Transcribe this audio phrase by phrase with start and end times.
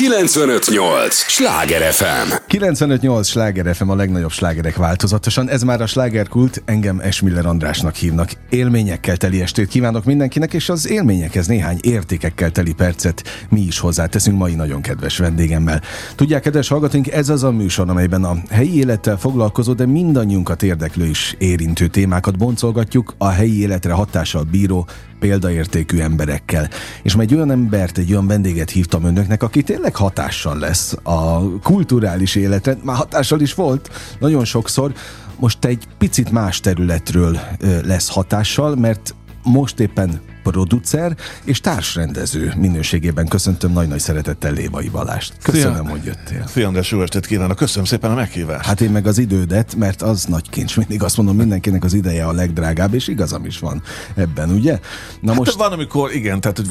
[0.00, 1.14] 958!
[1.14, 2.32] Sláger FM!
[2.46, 3.26] 958!
[3.26, 5.48] Sláger FM a legnagyobb slágerek változatosan.
[5.48, 8.32] Ez már a slágerkult, engem Esmiller Andrásnak hívnak.
[8.50, 14.38] Élményekkel teli estét kívánok mindenkinek, és az élményekhez néhány értékekkel teli percet mi is hozzáteszünk
[14.38, 15.82] mai nagyon kedves vendégemmel.
[16.14, 21.06] Tudják, kedves hallgatóink, ez az a műsor, amelyben a helyi élettel foglalkozó, de mindannyiunkat érdeklő
[21.06, 24.86] és érintő témákat boncolgatjuk, a helyi életre hatással bíró,
[25.20, 26.68] példaértékű emberekkel.
[27.02, 31.40] És majd egy olyan embert, egy olyan vendéget hívtam önöknek, aki tényleg hatással lesz a
[31.62, 34.92] kulturális életre, már hatással is volt nagyon sokszor,
[35.36, 37.38] most egy picit más területről
[37.84, 45.32] lesz hatással, mert most éppen producer és társrendező minőségében köszöntöm nagy-nagy szeretettel Lévai Balást.
[45.42, 46.46] Köszönöm, Fia, hogy jöttél.
[46.46, 47.56] Fia András, jó estét kívánok.
[47.56, 48.66] Köszönöm szépen a meghívást.
[48.66, 50.76] Hát én meg az idődet, mert az nagy kincs.
[50.76, 53.82] Mindig azt mondom, mindenkinek az ideje a legdrágább, és igazam is van
[54.14, 54.78] ebben, ugye?
[55.20, 55.52] Na hát most...
[55.52, 56.62] van, amikor igen, tehát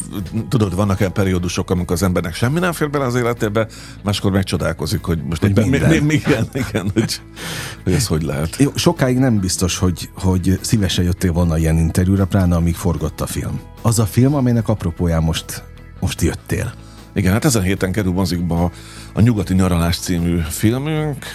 [0.49, 3.67] tudod, vannak olyan periódusok, amikor az embernek semmi nem fér bele az életébe,
[4.03, 7.21] máskor megcsodálkozik, hogy most hogy mi, mi, mi, igen, igen, hogy,
[7.83, 8.55] hogy ez hogy lehet.
[8.57, 13.27] Jó, sokáig nem biztos, hogy, hogy szívesen jöttél volna ilyen interjúra, pláne amíg forgott a
[13.27, 15.63] film az a film, amelynek apropóján most,
[15.99, 16.73] most jöttél.
[17.13, 18.71] Igen, hát ezen héten kerül mozikba
[19.13, 21.25] a Nyugati Nyaralás című filmünk.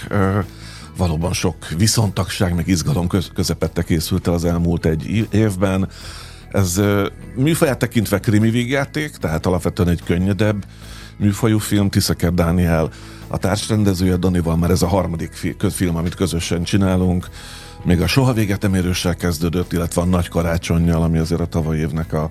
[0.97, 5.89] Valóban sok viszontagság, meg izgalom közepette készült el az elmúlt egy évben.
[6.51, 6.81] Ez
[7.37, 10.65] műfaját tekintve krimi végjáték, tehát alapvetően egy könnyedebb
[11.17, 11.91] műfajú film.
[11.91, 12.91] Tiszaker Dániel
[13.29, 17.29] a társrendezője, Danival már ez a harmadik film, amit közösen csinálunk.
[17.85, 21.79] Még a Soha véget nem érőssel kezdődött, illetve a Nagy Karácsonyjal, ami azért a tavaly
[21.79, 22.31] évnek a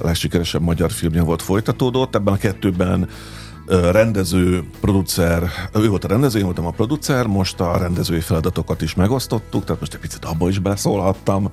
[0.00, 2.14] legsikeresebb magyar filmje volt folytatódott.
[2.14, 3.08] Ebben a kettőben
[3.90, 8.94] rendező, producer, ő volt a rendező, én voltam a producer, most a rendezői feladatokat is
[8.94, 11.50] megosztottuk, tehát most egy picit abba is beszólhattam.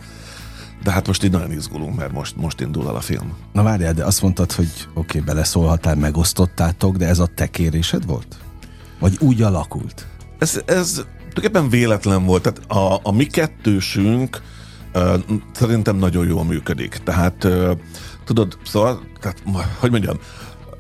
[0.84, 3.34] De hát most így nagyon izgulunk, mert most, most indul el a film.
[3.54, 8.06] Na várjál, de azt mondtad, hogy oké, okay, beleszólhatál, megosztottátok, de ez a te kérésed
[8.06, 8.38] volt?
[9.00, 10.08] Vagy úgy alakult?
[10.40, 12.42] Ez, ez tulajdonképpen véletlen volt.
[12.42, 14.42] Tehát a, a mi kettősünk
[14.94, 15.20] uh,
[15.52, 16.98] szerintem nagyon jól működik.
[17.04, 17.72] Tehát uh,
[18.24, 19.44] tudod, szóval, tehát,
[19.80, 20.18] hogy mondjam,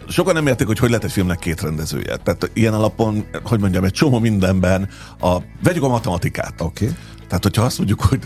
[0.07, 2.17] sokan nem értik, hogy hogy lehet egy filmnek két rendezője.
[2.17, 4.89] Tehát ilyen alapon, hogy mondjam, egy csomó mindenben
[5.19, 6.61] a, vegyük a matematikát.
[6.61, 6.85] Oké.
[6.85, 6.97] Okay.
[7.33, 8.19] Tehát, hogyha azt mondjuk, hogy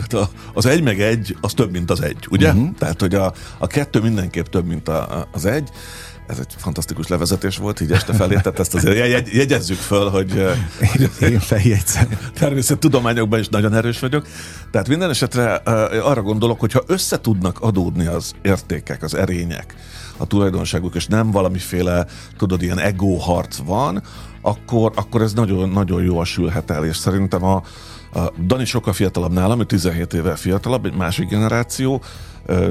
[0.54, 2.50] az egy meg egy, az több, mint az egy, ugye?
[2.50, 2.74] Uh-huh.
[2.78, 5.68] Tehát, hogy a, a kettő mindenképp több, mint a, az egy
[6.26, 10.32] ez egy fantasztikus levezetés volt, így este felé, tehát ezt azért jegy, jegyezzük föl, hogy...
[10.80, 12.08] Én, én feljegyzem.
[12.78, 14.26] tudományokban is nagyon erős vagyok.
[14.70, 15.54] Tehát minden esetre
[16.02, 19.74] arra gondolok, hogy ha össze tudnak adódni az értékek, az erények,
[20.16, 24.02] a tulajdonságuk, és nem valamiféle, tudod, ilyen ego harc van,
[24.40, 27.62] akkor, akkor ez nagyon, nagyon jól sülhet el, és szerintem a,
[28.14, 32.02] a Dani sokkal fiatalabb nálam, ő 17 évvel fiatalabb, egy másik generáció,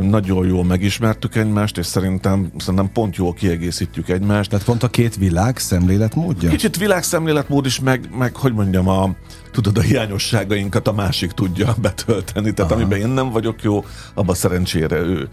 [0.02, 4.50] nagyon jól megismertük egymást, és szerintem, szerintem pont jól kiegészítjük egymást.
[4.50, 6.50] Tehát pont a két világ szemléletmódja?
[6.50, 9.16] Kicsit világ szemléletmód is, meg, meg hogy mondjam, a,
[9.52, 12.54] tudod, a hiányosságainkat a másik tudja betölteni.
[12.54, 12.82] Tehát Aha.
[12.82, 15.30] amiben én nem vagyok jó, abban szerencsére ő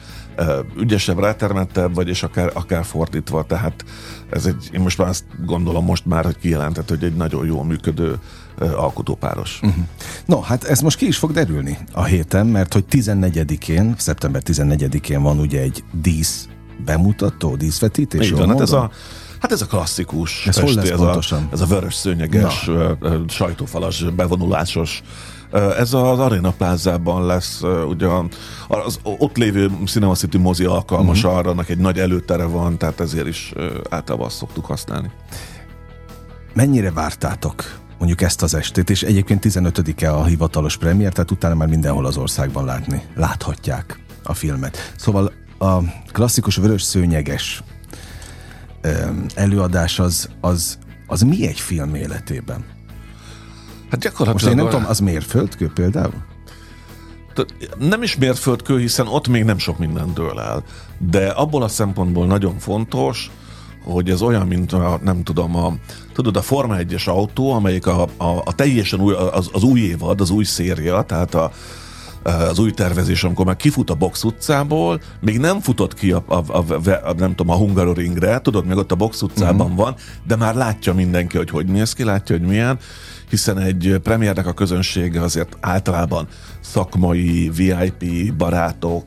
[0.79, 3.43] ügyesebb, rátermettebb, vagy és akár, akár fordítva.
[3.43, 3.85] Tehát
[4.31, 7.65] ez egy, én most már azt gondolom most már, hogy kijelentett, hogy egy nagyon jól
[7.65, 8.19] működő
[8.59, 9.61] alkotópáros.
[9.63, 9.85] Uh-huh.
[10.27, 15.23] No, hát ez most ki is fog derülni a héten, mert hogy 14-én, szeptember 14-én
[15.23, 16.49] van ugye egy dísz
[16.85, 18.27] bemutató, díszvetítés.
[18.27, 18.91] Így van, hát ez a
[19.45, 20.47] Hát ez a klasszikus.
[20.47, 21.49] Ez hol lesz ez pontosan?
[21.51, 22.65] A, ez a vörös szőnyeges,
[23.01, 23.29] Na.
[23.29, 25.03] sajtófalas, bevonulásos
[25.53, 28.07] ez az Arena plázában lesz, ugye
[28.69, 31.37] az ott lévő Cinema City mozi alkalmas uh-huh.
[31.37, 33.53] arra, annak egy nagy előtere van, tehát ezért is
[33.91, 35.11] általában azt szoktuk használni.
[36.55, 41.69] Mennyire vártátok mondjuk ezt az estét, és egyébként 15-e a hivatalos premier, tehát utána már
[41.69, 44.93] mindenhol az országban látni, láthatják a filmet.
[44.97, 45.79] Szóval a
[46.13, 47.63] klasszikus vörös szőnyeges
[49.35, 52.65] előadás az, az, az mi egy film életében?
[53.91, 54.33] Hát gyakorlatilag...
[54.33, 56.25] Most én nem tudom, az mérföldkő például?
[57.79, 60.65] Nem is mérföldkő, hiszen ott még nem sok minden dől el.
[60.99, 63.31] De abból a szempontból nagyon fontos,
[63.85, 65.75] hogy ez olyan, mint a, nem tudom, a,
[66.13, 70.21] tudod, a Forma 1-es autó, amelyik a, a, a teljesen új, az, az új évad,
[70.21, 71.53] az új széria, tehát a,
[72.25, 76.35] az új tervezés, amikor már kifut a box utcából, még nem futott ki a, a,
[76.35, 76.65] a,
[77.05, 79.77] a nem tudom, a Hungaroringre, tudod, még ott a box utcában uh-huh.
[79.77, 79.95] van,
[80.27, 82.79] de már látja mindenki, hogy hogy néz ki, látja, hogy milyen,
[83.29, 86.29] hiszen egy premiernek a közönsége azért általában
[86.65, 89.05] szakmai, VIP barátok,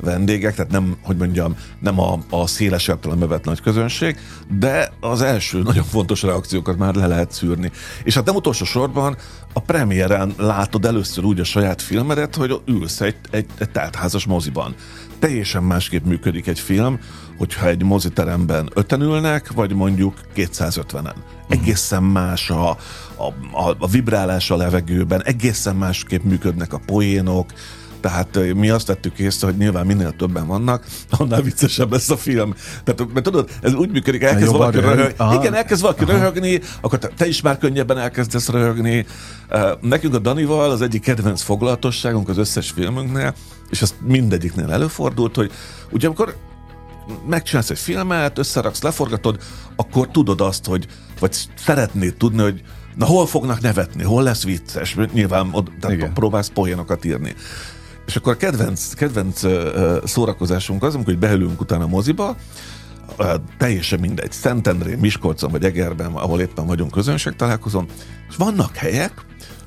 [0.00, 4.16] vendégek, tehát nem, hogy mondjam, nem a, a széles értelembe vett nagy közönség,
[4.58, 7.70] de az első nagyon fontos reakciókat már le lehet szűrni.
[8.04, 9.16] És hát nem utolsó sorban
[9.52, 14.74] a premiéren látod először úgy a saját filmedet, hogy ülsz egy, egy, egy teltházas moziban.
[15.18, 16.98] Teljesen másképp működik egy film,
[17.36, 21.14] hogyha egy moziteremben öten ülnek, vagy mondjuk 250-en.
[21.48, 22.70] Egészen más a,
[23.16, 27.52] a, a, a vibrálás a levegőben, egészen másképp működnek a poénok,
[28.00, 32.54] tehát mi azt tettük észre, hogy nyilván minél többen vannak, annál viccesebb lesz a film.
[32.84, 35.34] Tehát, mert tudod, ez úgy működik, elkezd valaki röhögni.
[35.34, 36.12] Igen, elkezd valaki Aha.
[36.12, 39.06] röhögni, akkor te, te is már könnyebben elkezdesz röhögni.
[39.80, 43.34] Nekünk a Danival az egyik kedvenc foglalatosságunk az összes filmünknél,
[43.70, 45.50] és ez mindegyiknél előfordult, hogy
[45.90, 46.36] ugye amikor
[47.28, 49.38] megcsinálsz egy filmet, összeraksz, leforgatod,
[49.76, 50.86] akkor tudod azt, hogy,
[51.20, 52.62] vagy szeretnéd tudni, hogy
[52.96, 57.34] na hol fognak nevetni, hol lesz vicces, nyilván ott, tehát próbálsz poénokat írni.
[58.06, 59.42] És akkor a kedvenc, kedvenc
[60.04, 62.36] szórakozásunk az, amikor beülünk utána a moziba,
[63.58, 67.86] teljesen mindegy, Szentendrén, Miskolcon vagy Egerben, ahol éppen vagyunk közönség találkozom,
[68.28, 69.24] és vannak helyek,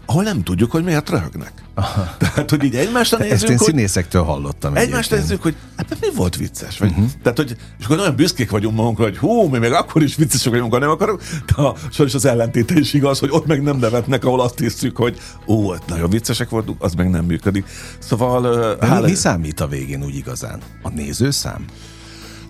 [0.10, 1.52] ahol nem tudjuk, hogy miért röhögnek.
[1.74, 2.16] Aha.
[2.18, 4.76] Tehát, hogy így egymásra nézzük, Ezt én hogy, színészektől hallottam.
[4.76, 6.78] Egymásra nézzük, hogy hát mi volt vicces.
[6.78, 7.10] Vagy, uh-huh.
[7.24, 10.52] Tehát, hogy, és akkor nagyon büszkék vagyunk magunkra, hogy hú, mi még akkor is viccesek
[10.52, 11.54] vagyunk, ha nem akarok, de
[11.92, 15.18] sajnos az ellentéte is igaz, hogy ott meg nem nevetnek, ahol azt hiszük, hogy
[15.48, 17.66] ó, nagyon viccesek voltunk, az meg nem működik.
[18.00, 18.76] Szóval...
[18.76, 20.60] De mi, mi számít a végén úgy igazán?
[20.82, 21.66] A nézőszám?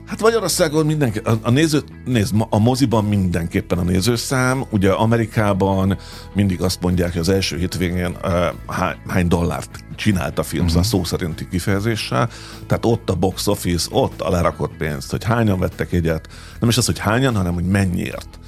[0.10, 5.98] Hát Magyarországon mindenki, a, a néző, nézd, a moziban mindenképpen a nézőszám, ugye Amerikában
[6.34, 8.32] mindig azt mondják, hogy az első hétvégén uh,
[8.68, 10.84] hány, hány dollárt csinált a film, uh-huh.
[10.84, 12.30] szó szerinti kifejezéssel,
[12.68, 16.28] tehát ott a box office, ott a lerakott pénzt, hogy hányan vettek egyet,
[16.60, 18.40] nem is az, hogy hányan, hanem hogy mennyiért.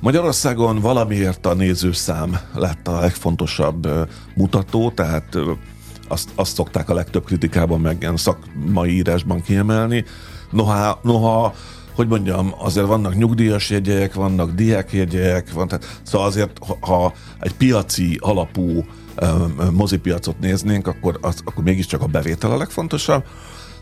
[0.00, 5.50] Magyarországon valamiért a nézőszám lett a legfontosabb uh, mutató, tehát uh,
[6.08, 10.04] azt, azt szokták a legtöbb kritikában, meg ilyen szakmai írásban kiemelni,
[10.56, 11.54] Noha, noha
[11.94, 18.18] hogy mondjam, azért vannak nyugdíjas jegyek, vannak diákjegyek, van, tehát, szóval azért, ha egy piaci
[18.20, 18.84] alapú
[19.72, 23.24] mozipiacot néznénk, akkor, az, akkor mégiscsak a bevétel a legfontosabb.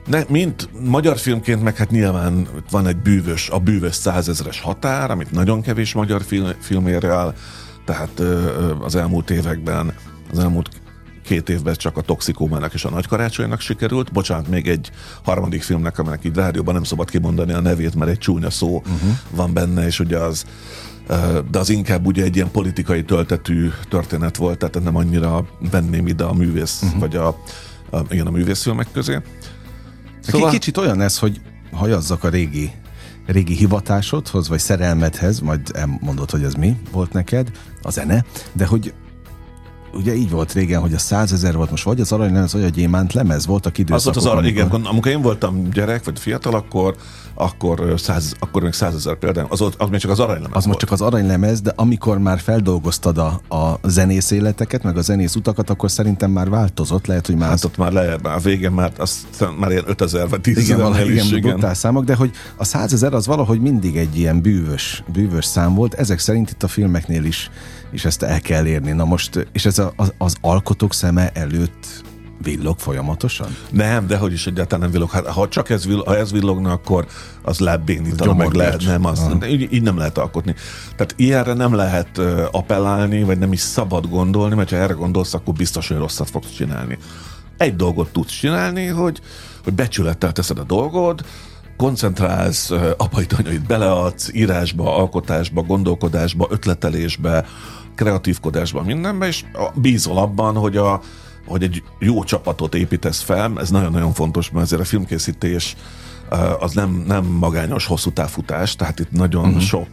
[0.07, 5.31] Ne, mint magyar filmként, meg hát nyilván van egy bűvös, a bűvös százezres határ, amit
[5.31, 7.35] nagyon kevés magyar film, film ér el,
[7.85, 8.23] tehát
[8.81, 9.95] az elmúlt években,
[10.33, 10.69] az elmúlt
[11.25, 14.13] két évben csak a Toxikómának és a Nagy Karácsonynak sikerült.
[14.13, 14.91] Bocsánat, még egy
[15.25, 19.17] harmadik filmnek, aminek így rádióban nem szabad kimondani a nevét, mert egy csúnya szó uh-huh.
[19.31, 20.45] van benne, és ugye az
[21.51, 26.25] de az inkább ugye egy ilyen politikai töltetű történet volt, tehát nem annyira venném ide
[26.25, 27.01] a művész, uh-huh.
[27.01, 27.27] vagy a,
[27.91, 29.21] a, igen, a művészfilmek közé.
[30.21, 30.51] Szóval...
[30.51, 31.41] Kicsit olyan ez, hogy
[31.73, 32.73] hajazzak a régi
[33.27, 37.51] régi hivatásodhoz, vagy szerelmedhez, majd elmondod, hogy ez mi volt neked,
[37.83, 38.95] a zene, de hogy
[39.97, 43.13] ugye így volt régen, hogy a százezer volt, most vagy az aranylemez, vagy a gyémánt
[43.13, 43.97] lemez volt a időszak.
[43.97, 46.97] Az volt az arany, igen, amikor én voltam gyerek, vagy fiatal, akkor
[47.35, 50.91] akkor, száz, akkor még százezer például, az, az még csak az aranylemez Az most csak
[50.91, 55.91] az aranylemez, de amikor már feldolgoztad a, a zenész életeket, meg a zenész utakat, akkor
[55.91, 57.49] szerintem már változott, lehet, hogy már...
[57.49, 59.27] Hát ott már lehet, már a végén már, az,
[59.59, 61.75] már ilyen 5000 vagy 10 igen, valahogy, igen, igen.
[61.75, 66.19] számok, de hogy a százezer az valahogy mindig egy ilyen bűvös, bűvös szám volt, ezek
[66.19, 67.51] szerint itt a filmeknél is,
[67.93, 68.93] is ezt el kell érni.
[68.93, 72.03] Na most, és ez a, az, az alkotók szeme előtt
[72.45, 73.57] Villog folyamatosan?
[73.71, 75.11] Nem, de hogy is egyáltalán nem villog.
[75.11, 77.07] Hát, ha csak ez, vill, ha ez villogna, akkor
[77.43, 79.51] az lebénítana, meg lehet, nem, az, ah.
[79.51, 80.55] így, így, nem lehet alkotni.
[80.97, 85.35] Tehát ilyenre nem lehet uh, appellálni, vagy nem is szabad gondolni, mert ha erre gondolsz,
[85.35, 86.99] akkor biztos, hogy rosszat fogsz csinálni.
[87.57, 89.21] Egy dolgot tudsz csinálni, hogy,
[89.65, 91.25] hogy becsülettel teszed a dolgod,
[91.77, 97.47] koncentrálsz, uh, apai anyait beleadsz, írásba, alkotásba, gondolkodásba, ötletelésbe,
[97.95, 101.01] kreatívkodásba, mindenbe, és bízol abban, hogy a,
[101.47, 105.77] hogy egy jó csapatot építesz fel, ez nagyon-nagyon fontos, mert azért a filmkészítés
[106.59, 109.61] az nem, nem magányos hosszú távfutás, tehát itt nagyon uh-huh.
[109.61, 109.89] sok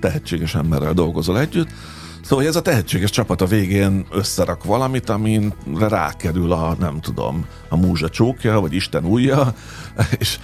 [0.00, 1.68] tehetséges emberrel dolgozol együtt.
[2.22, 7.76] Szóval ez a tehetséges csapat a végén összerak valamit, amin rákerül a, nem tudom, a
[7.76, 9.54] múzsa csókja, vagy Isten újja,
[10.18, 10.38] és,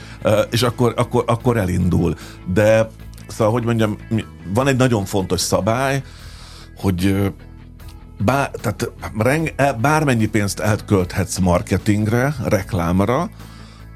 [0.50, 2.14] és akkor, akkor, akkor elindul.
[2.52, 2.90] De
[3.26, 3.96] szóval, hogy mondjam,
[4.54, 6.02] van egy nagyon fontos szabály,
[6.80, 7.32] hogy
[8.24, 13.30] bár, tehát reng, e, bármennyi pénzt elkölthetsz marketingre, reklámra,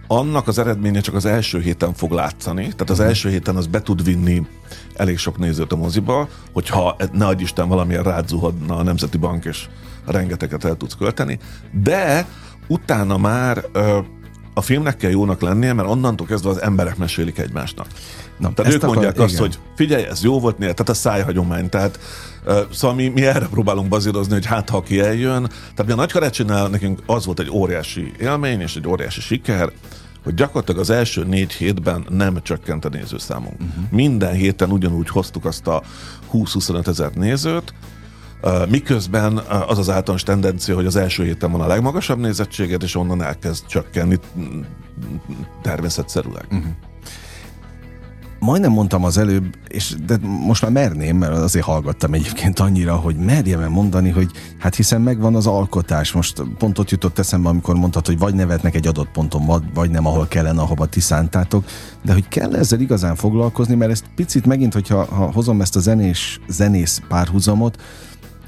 [0.07, 2.63] annak az eredménye csak az első héten fog látszani.
[2.63, 3.07] Tehát az mhm.
[3.07, 4.47] első héten az be tud vinni
[4.95, 9.69] elég sok nézőt a moziba, hogyha ne adj Isten valamilyen rádzuhadna a Nemzeti Bank, és
[10.07, 11.39] rengeteget el tudsz költeni.
[11.83, 12.27] De
[12.67, 13.65] utána már
[14.55, 17.87] a filmnek kell jónak lennie, mert onnantól kezdve az emberek mesélik egymásnak.
[18.39, 19.47] Na, tehát ők mondják akar, azt, igen.
[19.47, 21.69] hogy figyelj, ez jó volt, tehát a szájhagyomány.
[21.69, 21.99] Tehát,
[22.47, 25.43] uh, szóval mi, mi erre próbálunk bazírozni, hogy hát ha ki eljön.
[25.43, 29.73] Tehát mi a nagy karácsonynál nekünk az volt egy óriási élmény és egy óriási siker,
[30.25, 33.61] hogy gyakorlatilag az első négy hétben nem csökkent a nézőszámunk.
[33.61, 33.85] Uh-huh.
[33.91, 35.83] Minden héten ugyanúgy hoztuk azt a
[36.33, 37.75] 20-25 ezer nézőt,
[38.69, 39.37] miközben
[39.69, 43.67] az az általános tendencia, hogy az első héten van a legmagasabb nézettséget, és onnan elkezd
[43.67, 44.19] csökkenni
[45.63, 46.47] természetszerűleg.
[46.51, 46.73] Uh-huh
[48.45, 53.17] majdnem mondtam az előbb, és de most már merném, mert azért hallgattam egyébként annyira, hogy
[53.17, 56.13] merjem -e mondani, hogy hát hiszen megvan az alkotás.
[56.13, 60.07] Most pont ott jutott eszembe, amikor mondtad, hogy vagy nevetnek egy adott ponton, vagy nem,
[60.07, 61.65] ahol kellene, ahova ti szántátok,
[62.03, 65.81] de hogy kell ezzel igazán foglalkozni, mert ezt picit megint, hogyha ha hozom ezt a
[65.81, 67.83] zenés, zenész párhuzamot,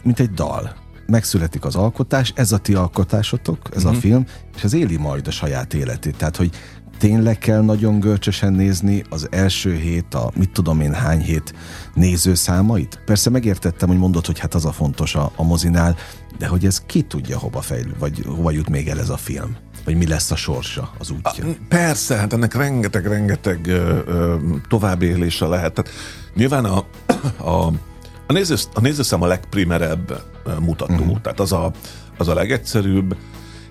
[0.06, 0.74] mint egy dal
[1.06, 3.90] megszületik az alkotás, ez a ti alkotásotok, ez uh-huh.
[3.90, 4.00] a mhm.
[4.00, 6.16] film, és az éli majd a saját életét.
[6.16, 6.50] Tehát, hogy
[6.98, 11.54] tényleg kell nagyon görcsösen nézni az első hét, a mit tudom én hány hét
[11.94, 13.00] nézőszámait?
[13.04, 15.96] Persze megértettem, hogy mondod, hogy hát az a fontos a, a mozinál,
[16.38, 19.56] de hogy ez ki tudja hova fejlő, vagy hova jut még el ez a film?
[19.84, 21.46] Vagy mi lesz a sorsa, az útja?
[21.46, 23.70] A, persze, hát ennek rengeteg-rengeteg
[24.68, 25.72] továbbélése lehet.
[25.72, 25.92] Tehát
[26.34, 26.84] nyilván a,
[27.50, 27.72] a,
[28.26, 30.22] a, nézősz, a nézőszám a legprimerebb
[30.60, 31.20] mutató, uh-huh.
[31.20, 31.72] tehát az a,
[32.18, 33.16] az a legegyszerűbb,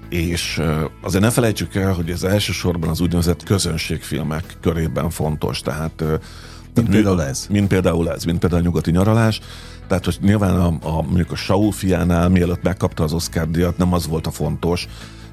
[0.09, 0.61] és
[1.01, 6.03] azért ne felejtsük el, hogy ez elsősorban az úgynevezett közönségfilmek körében fontos, tehát
[6.75, 7.47] mint például ez.
[7.49, 9.39] Mint például ez, mint például a nyugati nyaralás.
[9.87, 13.93] Tehát, hogy nyilván a, a, mondjuk a Saul fiánál, mielőtt megkapta az Oscar díjat, nem
[13.93, 14.87] az volt a fontos,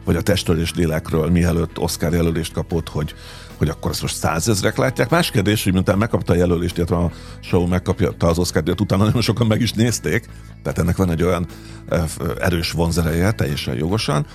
[0.04, 3.14] vagy a testről és lélekről, mielőtt Oscar jelölést kapott, hogy,
[3.56, 5.10] hogy akkor ezt most százezrek látják.
[5.10, 9.04] Más kérdés, hogy miután megkapta a jelölést, illetve a show megkapja az Oscar díjat, utána
[9.04, 10.28] nagyon sokan meg is nézték,
[10.62, 11.46] tehát ennek van egy olyan
[12.38, 14.26] erős vonzereje, teljesen jogosan.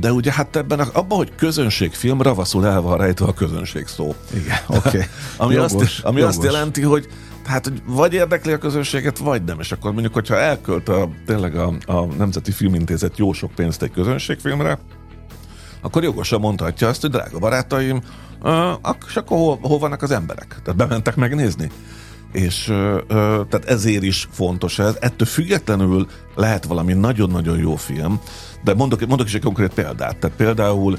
[0.00, 4.14] De ugye hát ebben, abban, hogy közönségfilm, ravaszul el van rejtve a közönség szó.
[4.34, 4.88] Igen, oké.
[4.88, 5.02] Okay.
[5.36, 6.34] ami jogos, azt, ami jogos.
[6.36, 7.08] azt jelenti, hogy
[7.46, 9.60] hát, hogy vagy érdekli a közönséget, vagy nem.
[9.60, 13.90] És akkor mondjuk, hogyha elkölt a, tényleg a, a Nemzeti Filmintézet jó sok pénzt egy
[13.90, 14.78] közönségfilmre,
[15.80, 18.00] akkor jogosan mondhatja azt, hogy drága barátaim,
[18.42, 18.50] uh,
[19.06, 20.60] és akkor hol, hol vannak az emberek?
[20.62, 21.70] Tehát bementek megnézni?
[22.34, 24.96] és ö, ö, tehát ezért is fontos ez.
[25.00, 28.20] Ettől függetlenül lehet valami nagyon-nagyon jó film,
[28.64, 30.16] de mondok, mondok is egy konkrét példát.
[30.16, 30.98] Tehát például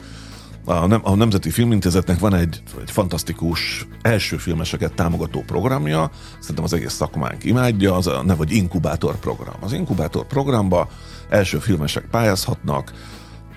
[0.65, 6.74] a, nem, a Nemzeti Filmintézetnek van egy, egy fantasztikus első filmeseket támogató programja, szerintem az
[6.74, 9.55] egész szakmánk imádja, az a neve, vagy inkubátor program.
[9.60, 10.89] Az inkubátor programba
[11.29, 12.93] első filmesek pályázhatnak,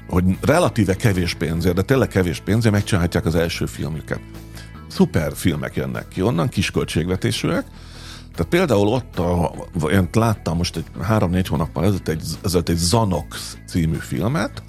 [0.09, 4.21] hogy relatíve kevés pénzért, de tényleg kevés pénzért megcsinálhatják az első filmüket.
[4.89, 7.67] Szuper filmek jönnek ki onnan, kisköltségvetésűek,
[8.39, 9.53] tehát például ott, a,
[9.91, 14.63] én láttam most egy három-négy hónappal ezelőtt egy, ezelőtt egy Zanox című filmet,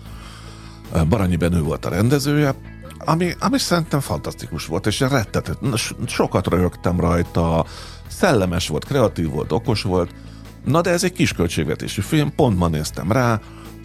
[1.09, 2.55] Baranyi Benő volt a rendezője,
[2.97, 5.59] ami, ami szerintem fantasztikus volt, és rettetett.
[6.05, 7.65] Sokat röhögtem rajta,
[8.07, 10.11] szellemes volt, kreatív volt, okos volt,
[10.65, 13.39] na de ez egy kis költségvetésű film, pont ma néztem rá,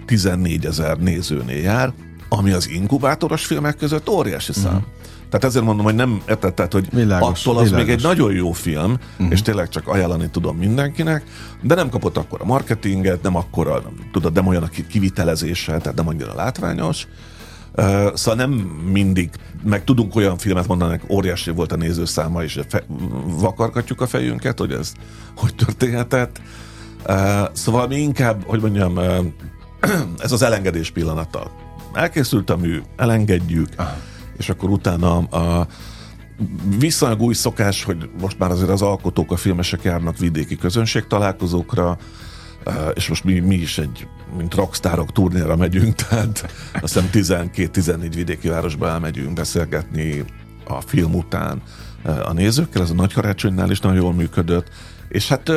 [0.06, 1.92] 14 ezer nézőnél jár,
[2.38, 4.74] ami az inkubátoros filmek között óriási szám.
[4.74, 4.88] Uh-huh.
[5.34, 7.86] Tehát ezért mondom, hogy nem érted, tehát, hogy világos, attól az világos.
[7.86, 9.32] még egy nagyon jó film, uh-huh.
[9.32, 11.24] és tényleg csak ajánlani tudom mindenkinek,
[11.62, 15.94] de nem kapott akkor a marketinget, nem akkor a, tudod, nem olyan a kivitelezése, tehát
[15.94, 17.06] nem annyira látványos.
[17.76, 18.50] Uh, szóval nem
[18.92, 19.30] mindig,
[19.62, 22.84] meg tudunk olyan filmet mondani, hogy óriási volt a nézőszáma, és fe,
[23.26, 24.92] vakargatjuk a fejünket, hogy ez
[25.36, 26.40] hogy történhetett.
[27.08, 27.16] Uh,
[27.52, 29.24] szóval mi inkább, hogy mondjam, uh,
[30.24, 31.50] ez az elengedés pillanata.
[31.94, 33.96] Elkészült a mű, elengedjük, Aha.
[34.36, 35.66] és akkor utána a
[36.78, 41.98] viszonylag új szokás, hogy most már azért az alkotók, a filmesek járnak vidéki közönség találkozókra,
[42.94, 48.48] és most mi, mi is egy, mint rockstárok turnéra megyünk, tehát azt hiszem 12-14 vidéki
[48.48, 50.24] városba elmegyünk beszélgetni
[50.66, 51.62] a film után
[52.24, 54.68] a nézőkkel, ez a nagy karácsonynál is nagyon jól működött,
[55.08, 55.52] és hát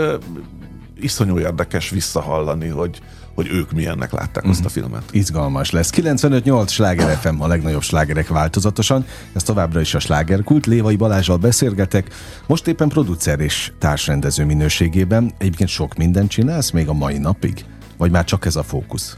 [1.00, 3.02] iszonyú érdekes visszahallani, hogy,
[3.38, 4.50] hogy ők milyennek látták mm.
[4.50, 4.72] azt a mhm.
[4.74, 5.04] filmet.
[5.12, 5.92] Izgalmas lesz.
[5.96, 9.06] 95-8 sláger FM a legnagyobb slágerek változatosan.
[9.34, 10.66] Ez továbbra is a slágerkult.
[10.66, 12.14] Lévai Balázsal beszélgetek.
[12.48, 15.32] Most éppen producer és társrendező minőségében.
[15.38, 17.66] Egyébként sok mindent csinálsz még a mai napig?
[17.98, 19.18] Vagy már csak ez a fókusz?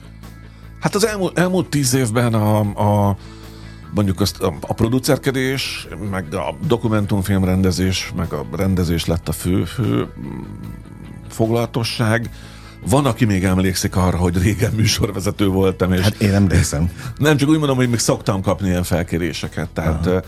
[0.80, 2.60] Hát az elmúlt, elmúlt tíz évben a,
[3.10, 3.18] a
[3.94, 10.08] mondjuk azt a, a producerkedés, meg a dokumentumfilmrendezés, meg a rendezés lett a fő, fő
[11.30, 12.30] foglalatosság.
[12.88, 15.94] Van, aki még emlékszik arra, hogy régen műsorvezető voltam.
[15.94, 16.92] És hát én emlékszem.
[17.18, 19.70] Nem, csak úgy mondom, hogy még szoktam kapni ilyen felkéréseket.
[19.70, 20.22] Tehát Aha.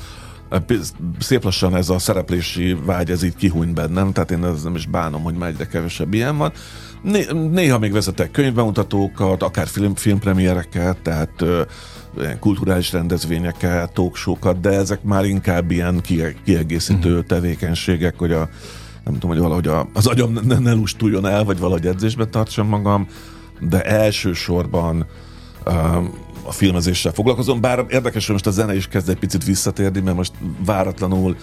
[1.20, 4.86] szép lassan ez a szereplési vágy, ez így kihúny bennem, tehát én ez nem is
[4.86, 6.52] bánom, hogy már egyre kevesebb ilyen van.
[7.52, 11.46] Néha még vezetek könyvbemutatókat, akár film, filmpremiereket, tehát
[12.18, 16.02] ilyen kulturális rendezvényeket, talkshowokat, de ezek már inkább ilyen
[16.46, 17.26] kiegészítő uh-huh.
[17.26, 18.50] tevékenységek, hogy a
[19.04, 22.68] nem tudom, hogy valahogy a, az agyam ne, ne lustuljon el, vagy valahogy edzésbe tartsam
[22.68, 23.08] magam,
[23.60, 25.06] de elsősorban
[25.66, 30.00] um, a filmezéssel foglalkozom, bár érdekes, hogy most a zene is kezd egy picit visszatérni,
[30.00, 30.34] mert most
[30.66, 31.36] váratlanul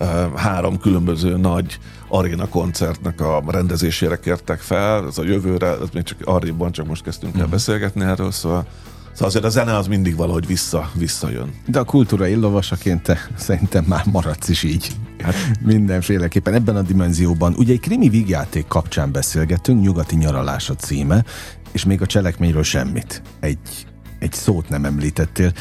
[0.00, 1.78] uh, három különböző nagy
[2.08, 7.02] aréna koncertnek a rendezésére kértek fel, ez a jövőre, ez még csak arrébb csak most
[7.02, 7.50] kezdtünk el mhm.
[7.50, 8.66] beszélgetni erről, szóval
[9.12, 11.54] Szóval azért a zene az mindig valahogy vissza, visszajön.
[11.66, 14.92] De a kultúra illovasaként te szerintem már maradsz is így.
[15.22, 17.54] Hát mindenféleképpen ebben a dimenzióban.
[17.56, 21.24] Ugye egy krimi vígjáték kapcsán beszélgetünk, Nyugati nyaralás a címe,
[21.72, 23.22] és még a cselekményről semmit.
[23.40, 23.86] Egy,
[24.18, 25.52] egy szót nem említettél.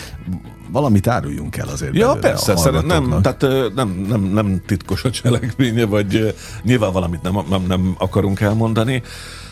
[0.71, 1.95] Valamit áruljunk el azért.
[1.95, 7.37] Ja, persze, szerint nem, tehát nem, nem, nem titkos a cselekménye, vagy nyilván valamit nem,
[7.49, 9.01] nem, nem akarunk elmondani.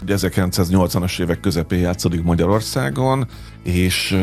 [0.01, 3.27] Ugye 1980-as évek közepén játszódik Magyarországon,
[3.63, 4.17] és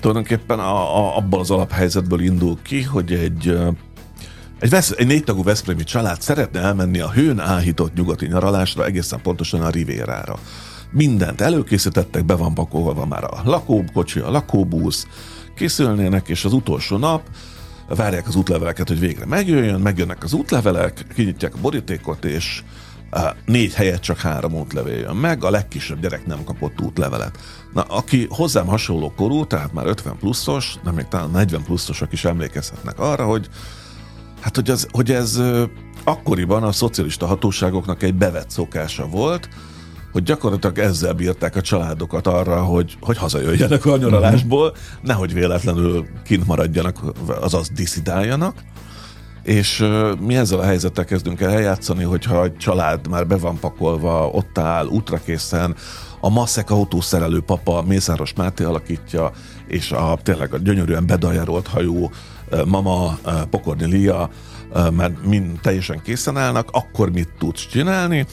[0.00, 3.58] tulajdonképpen a, a, abban az alaphelyzetből indul ki, hogy egy
[4.60, 9.62] egy, vesz, egy négytagú Veszprémi család szeretne elmenni a hőn áhított nyugati nyaralásra, egészen pontosan
[9.62, 10.38] a Rivérára.
[10.90, 15.06] Mindent előkészítettek, be van pakolva már a lakókocsi, a lakóbusz,
[15.54, 17.22] készülnének, és az utolsó nap
[17.88, 22.62] várják az útleveleket, hogy végre megjöjjön, megjönnek az útlevelek, kinyitják a borítékot, és
[23.44, 27.38] négy helyet csak három útlevél jön meg, a legkisebb gyerek nem kapott útlevelet.
[27.72, 32.24] Na, aki hozzám hasonló korú, tehát már 50 pluszos, de még talán 40 pluszosok is
[32.24, 33.48] emlékezhetnek arra, hogy
[34.40, 35.40] hát hogy, az, hogy ez
[36.04, 39.48] akkoriban a szocialista hatóságoknak egy bevett szokása volt,
[40.14, 44.78] hogy gyakorlatilag ezzel bírták a családokat arra, hogy, hogy hazajöjjenek a nyaralásból, uh-huh.
[45.02, 46.98] nehogy véletlenül kint maradjanak,
[47.40, 48.54] azaz diszidáljanak.
[49.42, 49.84] És
[50.20, 54.58] mi ezzel a helyzettel kezdünk el eljátszani, hogyha egy család már be van pakolva, ott
[54.58, 55.74] áll, útrakészen,
[56.20, 59.30] a Maszek autószerelő papa Mészáros Máté alakítja,
[59.66, 62.10] és a tényleg a gyönyörűen bedajarolt hajú
[62.66, 63.18] mama
[63.50, 64.30] Pokorni Lia,
[64.90, 68.26] mert mind teljesen készen állnak, akkor mit tudsz csinálni?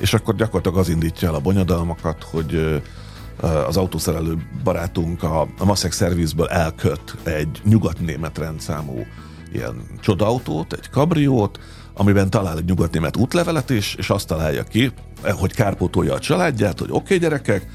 [0.00, 2.82] És akkor gyakorlatilag az indítja el a bonyodalmakat, hogy
[3.66, 9.06] az autószerelő barátunk a, a szervizből elköt egy nyugatnémet rendszámú
[9.52, 11.58] ilyen csodautót, egy kabriót,
[11.94, 16.90] amiben talál egy nyugatnémet útlevelet is, és azt találja ki, hogy kárpótolja a családját, hogy
[16.90, 17.66] oké okay, gyerekek,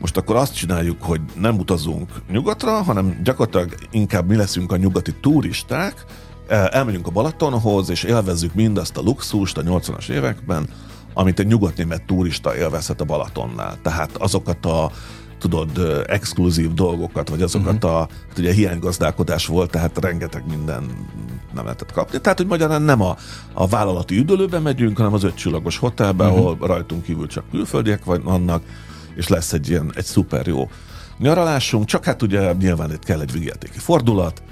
[0.00, 5.14] most akkor azt csináljuk, hogy nem utazunk nyugatra, hanem gyakorlatilag inkább mi leszünk a nyugati
[5.20, 6.04] turisták,
[6.48, 10.68] elmegyünk a Balatonhoz, és élvezzük mindazt a luxust a 80-as években,
[11.18, 13.78] amit egy nyugatnémet turista élvezhet a Balatonnál.
[13.82, 14.90] Tehát azokat a
[15.38, 18.00] tudod, exkluzív dolgokat, vagy azokat uh-huh.
[18.00, 21.06] a, hát ugye hiánygazdálkodás volt, tehát rengeteg minden
[21.54, 22.20] nem lehetett kapni.
[22.20, 23.16] Tehát, hogy magyarán nem a,
[23.52, 26.38] a vállalati üdülőbe megyünk, hanem az ötcsillagos hotelbe, uh-huh.
[26.38, 28.62] ahol rajtunk kívül csak külföldiek vannak,
[29.14, 30.68] és lesz egy ilyen, egy szuper jó
[31.18, 34.42] nyaralásunk, csak hát ugye nyilván itt kell egy vigyátéki fordulat,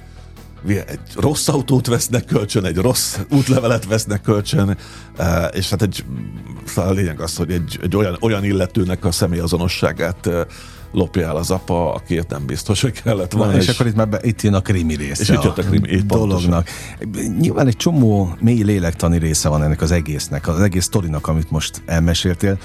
[0.66, 4.76] egy rossz autót vesznek kölcsön, egy rossz útlevelet vesznek kölcsön,
[5.16, 6.04] eh, és hát egy,
[6.64, 10.44] szóval a lényeg az, hogy egy, egy olyan, olyan illetőnek a személyazonosságát eh,
[10.92, 13.56] lopja el az apa, akiért nem biztos, hogy kellett volna.
[13.56, 15.62] és, és akkor itt már be, itt jön a krimi része és itt jött a
[15.62, 16.68] krimi, itt dolognak.
[16.98, 17.36] Pontosan.
[17.38, 21.82] Nyilván egy csomó mély lélektani része van ennek az egésznek, az egész sztorinak, amit most
[21.86, 22.58] elmeséltél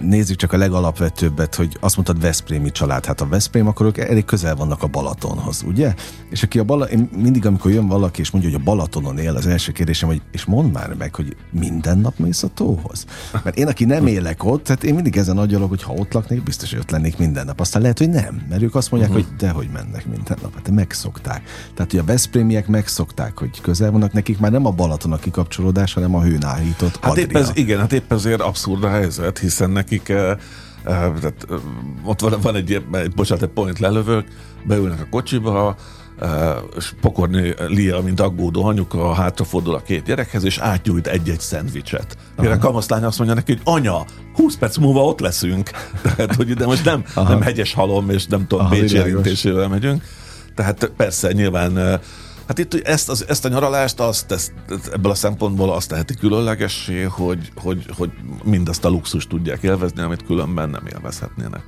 [0.00, 3.04] nézzük csak a legalapvetőbbet, hogy azt mondtad Veszprémi család.
[3.04, 5.94] Hát a Veszprém, akkor ők elég közel vannak a Balatonhoz, ugye?
[6.30, 9.36] És aki a Bala, én mindig, amikor jön valaki és mondja, hogy a Balatonon él,
[9.36, 13.04] az első kérdésem, hogy és mondd már meg, hogy minden nap mész a tóhoz.
[13.44, 16.42] Mert én, aki nem élek ott, tehát én mindig ezen agyalok, hogy ha ott laknék,
[16.42, 17.60] biztos, hogy ott lennék minden nap.
[17.60, 19.26] Aztán lehet, hogy nem, mert ők azt mondják, uh-huh.
[19.26, 20.54] hogy dehogy mennek minden nap.
[20.54, 21.42] Hát megszokták.
[21.74, 25.92] Tehát, hogy a Veszprémiek megszokták, hogy közel vannak nekik, már nem a Balaton a kikapcsolódás,
[25.92, 29.70] hanem a hőn áhított Hát épp ez, igen, hát épp ezért abszurd a helyzet, hiszen
[29.88, 30.38] nekik uh,
[30.84, 31.60] tehát, uh,
[32.04, 32.82] ott van, van egy,
[33.14, 34.26] bocsánat, egy point lelövök,
[34.64, 35.76] beülnek a kocsiba,
[36.76, 42.16] és pokorni Lia, mint aggódó anyuka, hátrafordul a két gyerekhez, és átgyújt egy-egy szendvicset.
[42.36, 45.70] Mire a kamaszlány azt mondja neki, hogy anya, 20 perc múlva ott leszünk.
[46.02, 50.02] Tehát, hogy ide most nem, nem hegyes halom, és nem tudom, Bécs érintésével megyünk.
[50.54, 52.00] Tehát persze, nyilván
[52.48, 54.52] Hát itt ezt, az, ezt a nyaralást azt, ezt,
[54.92, 58.10] ebből a szempontból azt teheti különlegessé, hogy, hogy, hogy
[58.44, 61.64] mindazt a luxus tudják élvezni, amit különben nem élvezhetnének.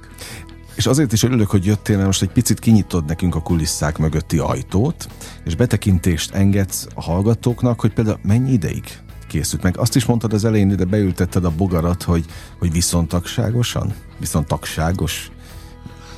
[0.74, 4.38] És azért is örülök, hogy jöttél, mert most egy picit kinyitod nekünk a kulisszák mögötti
[4.38, 5.08] ajtót,
[5.44, 8.84] és betekintést engedsz a hallgatóknak, hogy például mennyi ideig
[9.28, 9.78] készült meg.
[9.78, 12.24] Azt is mondtad az elején, de beültetted a bogarat, hogy,
[12.58, 13.94] hogy viszontagságosan?
[14.18, 15.30] Viszontagságos?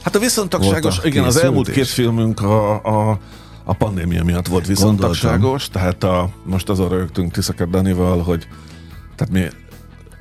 [0.03, 2.75] Hát a viszontagságos, igen, az elmúlt két filmünk a,
[3.11, 3.19] a
[3.65, 8.49] a pandémia miatt volt viszontagságos, tehát a, most azon rögtünk Tiszakert Danival, hogy
[9.17, 9.61] tehát mi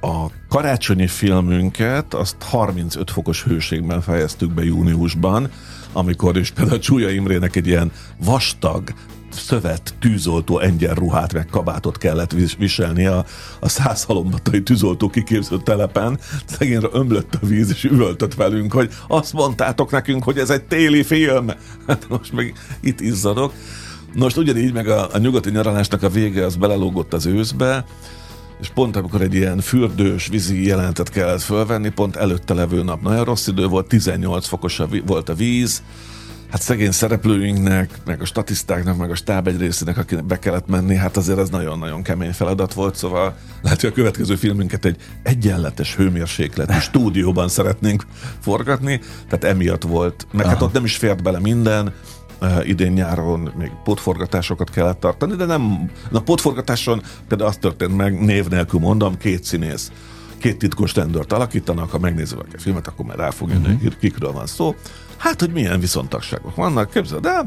[0.02, 5.50] a karácsonyi filmünket azt 35 fokos hőségben fejeztük be júniusban,
[5.94, 7.92] amikor is például Csúlya Imrének egy ilyen
[8.24, 8.94] vastag,
[9.34, 10.62] szövet tűzoltó
[10.94, 13.26] ruhát meg kabátot kellett viselni a,
[13.60, 16.20] a százhalombatai tűzoltó kiképző telepen.
[16.46, 21.04] Szegényre ömlött a víz, és üvöltött velünk, hogy azt mondtátok nekünk, hogy ez egy téli
[21.04, 21.50] film.
[21.88, 23.54] Hát most meg itt izzadok.
[24.16, 27.86] Most ugyanígy meg a, a nyugati nyaralásnak a vége az belelógott az őszbe,
[28.62, 33.24] és pont amikor egy ilyen fürdős vízi jelentet kellett fölvenni, pont előtte levő nap nagyon
[33.24, 35.84] rossz idő volt, 18 fokos a, volt a víz,
[36.52, 40.96] hát szegény szereplőinknek, meg a statisztáknak, meg a stáb egy részének, akinek be kellett menni,
[40.96, 45.96] hát azért ez nagyon-nagyon kemény feladat volt, szóval lehet, hogy a következő filmünket egy egyenletes
[45.96, 48.06] hőmérsékletű stúdióban szeretnénk
[48.40, 51.94] forgatni, tehát emiatt volt, meg hát ott nem is fért bele minden,
[52.42, 58.20] uh, idén nyáron még potforgatásokat kellett tartani, de nem, a potforgatáson például az történt meg,
[58.20, 59.92] név nélkül mondom, két színész
[60.38, 63.94] két titkos rendőrt alakítanak, ha megnézzük a filmet, akkor már rá fog jönni, uh-huh.
[64.00, 64.76] kikről van szó.
[65.22, 67.44] Hát, hogy milyen viszontagságok vannak, képzeld de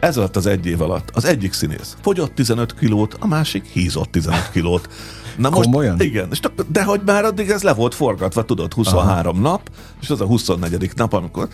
[0.00, 4.10] ez alatt az egy év alatt az egyik színész fogyott 15 kilót, a másik hízott
[4.10, 4.88] 15 kilót.
[5.36, 6.00] Na most, Komolyan?
[6.00, 9.48] igen, és, de hogy már addig ez le volt forgatva, tudod, 23 Aha.
[9.48, 9.70] nap,
[10.00, 10.90] és az a 24.
[10.94, 11.48] nap, amikor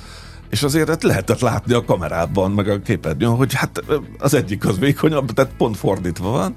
[0.50, 3.84] és azért lehetett látni a kamerában, meg a képernyőn, hogy hát
[4.18, 6.54] az egyik az vékonyabb, tehát pont fordítva van.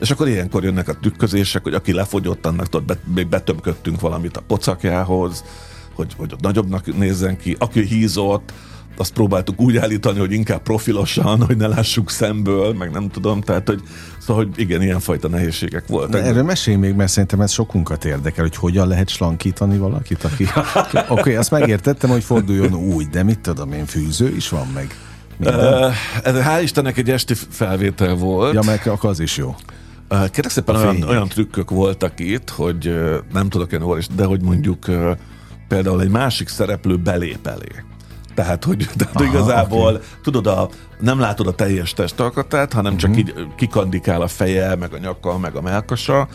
[0.00, 4.42] És akkor ilyenkor jönnek a tükközések, hogy aki lefogyott, annak tudod, még betömködtünk valamit a
[4.46, 5.44] pocakjához,
[5.94, 7.56] hogy, hogy ott nagyobbnak nézzen ki.
[7.58, 8.52] Aki hízott,
[8.96, 13.68] azt próbáltuk úgy állítani, hogy inkább profilosan, hogy ne lássuk szemből, meg nem tudom, tehát,
[13.68, 13.82] hogy
[14.18, 16.10] szóval, hogy igen, ilyenfajta nehézségek voltak.
[16.10, 20.44] De erről mesélj még, mert szerintem ez sokunkat érdekel, hogy hogyan lehet slankítani valakit, aki...
[20.94, 24.96] Oké, okay, azt megértettem, hogy forduljon úgy, de mit tudom én, fűző is van meg.
[25.40, 28.54] Uh, ez hál' Istennek egy esti felvétel volt.
[28.54, 29.54] Ja, meg akkor az is jó.
[30.10, 33.82] Uh, kérlek szépen olyan, olyan trükkök voltak itt, hogy uh, nem tudok én
[34.16, 34.86] de hogy mondjuk
[35.68, 37.84] például egy másik szereplő belép elé.
[38.34, 40.06] Tehát, hogy tehát Aha, igazából, okay.
[40.22, 40.68] tudod, a,
[41.00, 43.10] nem látod a teljes testalkatát, hanem uh-huh.
[43.10, 46.28] csak így kikandikál a feje, meg a nyaka, meg a melkasa,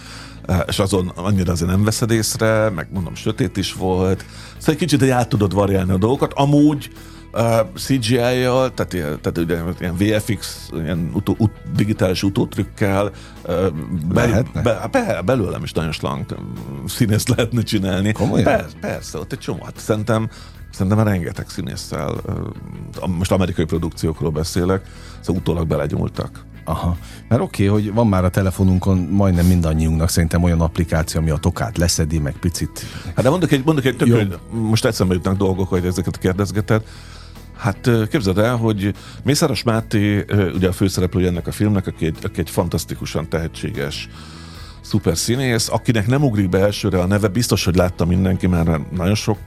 [0.46, 4.26] eh, és azon annyira azért nem veszed észre, meg mondom, sötét is volt.
[4.58, 6.34] Szóval egy kicsit egy át tudod variálni a dolgokat.
[6.34, 6.90] Amúgy
[7.34, 13.12] uh, CGI-jal, tehát, tehát ugye, ilyen VFX, ilyen utó, ut, digitális utótrükkel,
[13.48, 13.68] uh,
[14.14, 16.36] be, be, be, belőlem is nagyon slank
[16.88, 18.12] színészt lehetne csinálni.
[18.12, 18.44] Komolyan?
[18.44, 19.64] Persze, persze, ott egy csomó.
[19.64, 20.30] Hát szerintem
[20.72, 22.16] Szerintem rengeteg színésszel,
[23.18, 24.86] most amerikai produkciókról beszélek,
[25.20, 26.46] szóval utólag belegyúltak.
[26.64, 26.98] Aha.
[27.28, 31.38] Mert oké, okay, hogy van már a telefonunkon majdnem mindannyiunknak szerintem olyan applikáció, ami a
[31.38, 32.86] tokát leszedi, meg picit.
[33.16, 36.84] Hát de mondok egy, mondok egy tök, hogy most eszembe jutnak dolgok, hogy ezeket kérdezgeted.
[37.60, 38.94] Hát képzeld el, hogy
[39.24, 44.10] Mészáros Máté, ugye a főszereplő ennek a filmnek, aki egy, aki egy fantasztikusan tehetséges
[44.82, 49.16] szuper színész, akinek nem ugrik be elsőre a neve, biztos, hogy látta mindenki, már nagyon
[49.16, 49.38] sok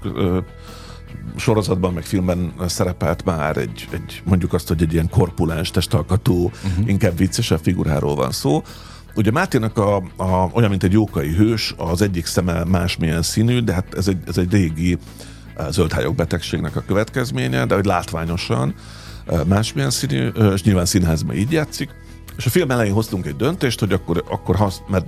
[1.37, 6.89] sorozatban, meg filmben szerepelt már egy, egy mondjuk azt, hogy egy ilyen korpulens testalkatú, uh-huh.
[6.89, 8.63] inkább viccesebb figuráról van szó.
[9.15, 13.73] Ugye Máténak a, a, olyan, mint egy jókai hős, az egyik szeme másmilyen színű, de
[13.73, 14.99] hát ez egy, ez egy régi
[15.71, 18.75] zöldhályok betegségnek a következménye, de hogy látványosan
[19.47, 21.91] másmilyen színű, és nyilván színházban így játszik.
[22.37, 25.07] És a film elején hoztunk egy döntést, hogy akkor, akkor hasz, mert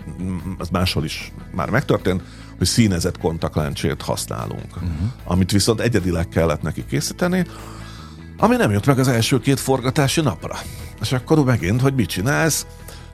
[0.60, 2.22] ez máshol is már megtörtént,
[2.58, 4.76] hogy színezett kontaktlencsét használunk.
[4.76, 4.90] Uh-huh.
[5.24, 7.46] Amit viszont egyedileg kellett neki készíteni,
[8.36, 10.58] ami nem jött meg az első két forgatási napra.
[11.00, 12.66] És akkor megint, hogy mit csinálsz?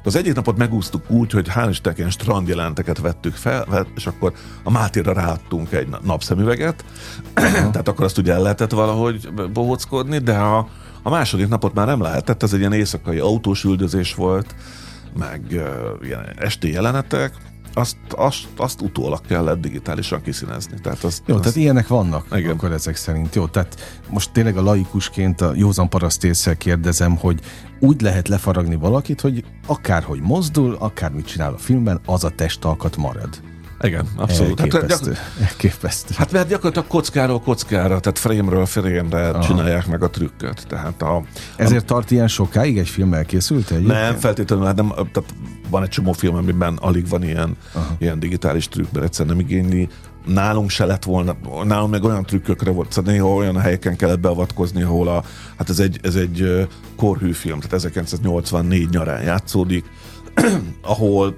[0.05, 4.33] Az egyik napot megúsztuk úgy, hogy hál' Istennek strandjelenteket vettük fel, és akkor
[4.63, 6.85] a Mátéra ráadtunk egy napszemüveget,
[7.37, 7.53] uh-huh.
[7.73, 10.69] tehát akkor azt ugye el lehetett valahogy bohóckodni, de a,
[11.03, 14.55] a második napot már nem lehetett, ez egy ilyen éjszakai autós üldözés volt,
[15.19, 15.67] meg uh,
[16.03, 17.33] ilyen esti jelenetek,
[17.75, 20.81] azt, azt, azt utólag kellett digitálisan kiszínezni.
[20.83, 21.43] Tehát azt, Jó, azt...
[21.43, 22.51] tehát ilyenek vannak Igen.
[22.51, 23.35] akkor ezek szerint.
[23.35, 27.41] Jó, tehát most tényleg a laikusként a józan parasztéssel kérdezem, hogy
[27.81, 33.50] úgy lehet lefaragni valakit, hogy akárhogy mozdul, akármit csinál a filmben, az a testalkat marad.
[33.83, 34.61] Igen, abszolút.
[34.61, 35.13] Elképesztő.
[35.13, 35.49] Hát, gyak...
[35.49, 36.15] Elképesztő.
[36.17, 40.67] hát mert gyakorlatilag kockáról kockára, tehát frame-ről frame-re csinálják meg a trükköt.
[40.67, 41.23] Tehát a,
[41.57, 41.95] Ezért a...
[41.95, 43.71] tart ilyen sokáig egy film elkészült?
[43.71, 44.01] Egyébként?
[44.01, 45.35] Nem, feltétlenül, hát nem, tehát
[45.71, 47.57] van egy csomó film, amiben alig van ilyen,
[47.99, 49.89] ilyen digitális trükk, mert egyszerűen nem igényli.
[50.27, 54.83] Nálunk se lett volna, nálunk meg olyan trükkökre volt, szóval néha olyan helyeken kellett beavatkozni,
[54.83, 55.25] ahol a,
[55.57, 59.85] hát ez egy, ez egy korhű film, tehát 1984 nyarán játszódik,
[60.83, 61.37] ahol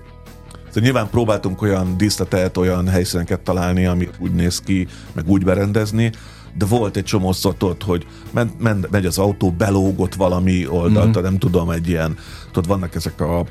[0.72, 6.12] Szóval nyilván próbáltunk olyan díszletet, olyan helyszíneket találni, ami úgy néz ki, meg úgy berendezni,
[6.58, 11.22] de volt egy csomó szotot, hogy men, men, megy az autó, belógott valami oldalt, mm-hmm.
[11.22, 12.16] nem tudom, egy ilyen,
[12.52, 13.44] tudod, vannak ezek a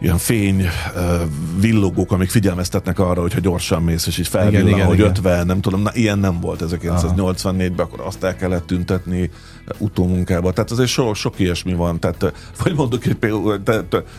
[0.00, 0.66] ilyen fény
[1.60, 5.10] villogók, amik figyelmeztetnek arra, hogyha gyorsan mész, és így felvillan, hogy igen.
[5.10, 9.30] 50, nem tudom, na, ilyen nem volt 1984-ben, akkor azt el kellett tüntetni
[9.78, 10.52] utómunkába.
[10.52, 12.00] Tehát azért so, sok ilyesmi van.
[12.00, 13.62] Tehát, vagy mondok egy például,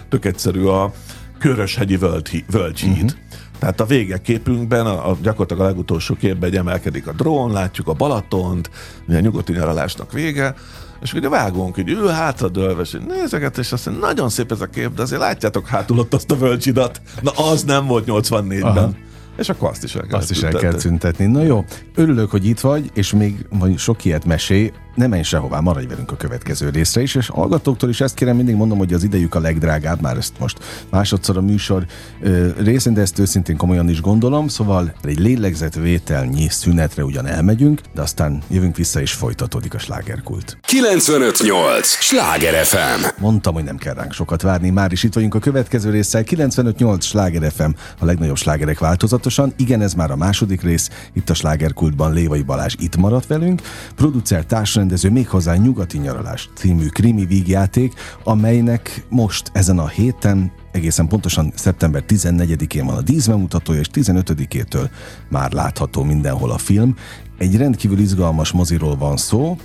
[0.09, 0.93] tök egyszerű a
[1.41, 3.03] Köröshegyi Völgyhíd.
[3.03, 3.11] Uh-huh.
[3.59, 7.93] Tehát a végeképünkben, a, a gyakorlatilag a legutolsó képben egy emelkedik a drón, látjuk a
[7.93, 8.69] Balatont,
[9.07, 10.55] a nyugati nyaralásnak vége,
[11.01, 14.65] és ugye vágunk, hogy ő hátradőlve, és nézeget, és azt mondja, nagyon szép ez a
[14.65, 17.01] kép, de azért látjátok hátul ott azt a völgyidat.
[17.21, 18.63] Na az nem volt 84-ben.
[18.63, 18.91] Aha.
[19.37, 21.25] És akkor azt is el kell Azt is el kell tüntetni.
[21.25, 25.59] Na jó, örülök, hogy itt vagy, és még vagy sok ilyet mesé, ne menj sehová,
[25.59, 29.03] maradj velünk a következő részre is, és hallgatóktól is ezt kérem, mindig mondom, hogy az
[29.03, 31.85] idejük a legdrágább, már ezt most másodszor a műsor
[32.21, 38.01] ö, részén, de ezt őszintén komolyan is gondolom, szóval egy lélegzetvételnyi szünetre ugyan elmegyünk, de
[38.01, 40.57] aztán jövünk vissza és folytatódik a slágerkult.
[40.61, 41.87] 958!
[41.87, 43.05] Sláger FM!
[43.17, 47.05] Mondtam, hogy nem kell ránk sokat várni, már is itt vagyunk a következő résszel, 958
[47.05, 49.53] Sláger FM, a legnagyobb slágerek változatosan.
[49.57, 53.61] Igen, ez már a második rész, itt a slágerkultban Lévai Balázs itt maradt velünk,
[53.95, 61.07] producer társ rendező méghozzá Nyugati Nyaralás című krimi vígjáték, amelynek most ezen a héten egészen
[61.07, 64.89] pontosan szeptember 14-én van a díszbemutatója, és 15-től
[65.29, 66.95] már látható mindenhol a film.
[67.37, 69.57] Egy rendkívül izgalmas moziról van szó,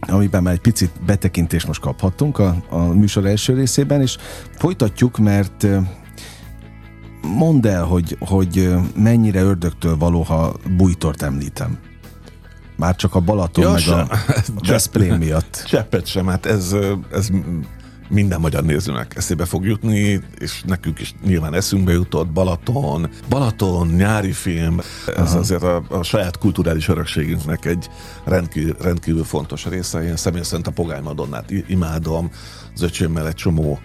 [0.00, 4.16] amiben már egy picit betekintést most kaphattunk a, a műsor első részében, és
[4.58, 5.66] folytatjuk, mert
[7.22, 11.78] mondd el, hogy, hogy mennyire ördögtől való, ha bújtort említem.
[12.76, 13.98] Már csak a Balaton ja, meg sem.
[13.98, 14.14] a,
[14.56, 15.62] a Veszprém miatt.
[15.68, 16.76] Cseppet sem, hát ez,
[17.12, 17.28] ez
[18.08, 24.32] minden magyar nézőnek eszébe fog jutni, és nekünk is nyilván eszünkbe jutott Balaton, Balaton, nyári
[24.32, 25.38] film, ez Aha.
[25.38, 27.88] azért a, a saját kulturális örökségünknek egy
[28.24, 30.02] rendkívül, rendkívül fontos része.
[30.02, 32.30] Én személy szerint a Pogány Madonnát imádom,
[32.74, 33.78] az öcsémmel egy csomó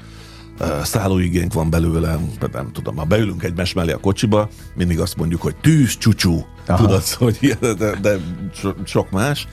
[0.83, 2.19] szállóigénk van belőle,
[2.51, 7.03] nem tudom, ha beülünk egymás mellé a kocsiba, mindig azt mondjuk, hogy tűz, csúcsú, tudod,
[7.07, 8.17] hogy de, de
[8.83, 9.47] sok más.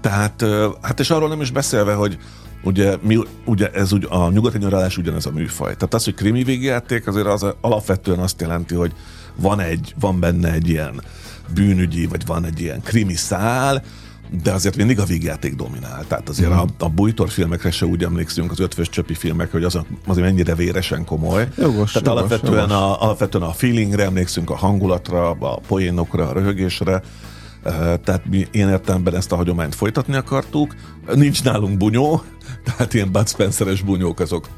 [0.00, 0.44] Tehát,
[0.82, 2.18] hát és arról nem is beszélve, hogy
[2.62, 5.74] ugye, mi, ugye ez ugye, a nyugati nyaralás ugyanez a műfaj.
[5.74, 8.92] Tehát az, hogy krimi végjáték, azért az alapvetően azt jelenti, hogy
[9.36, 11.02] van egy, van benne egy ilyen
[11.54, 13.82] bűnügyi, vagy van egy ilyen krimi szál,
[14.42, 16.04] de azért mindig a vígjáték dominál.
[16.06, 16.56] Tehát azért mm.
[16.56, 20.54] a, a Bújtor filmekre se úgy emlékszünk, az ötvös csöpi filmek, hogy az azért mennyire
[20.54, 21.48] véresen komoly.
[21.56, 22.72] Jogos, Tehát jogos, alapvetően, jogos.
[22.72, 27.02] A, alapvetően a feelingre emlékszünk, a hangulatra, a poénokra, a röhögésre.
[28.04, 30.74] Tehát mi ilyen értelemben ezt a hagyományt folytatni akartuk.
[31.14, 32.22] Nincs nálunk bunyó,
[32.66, 34.48] tehát ilyen Bud Spencer-es bunyók azok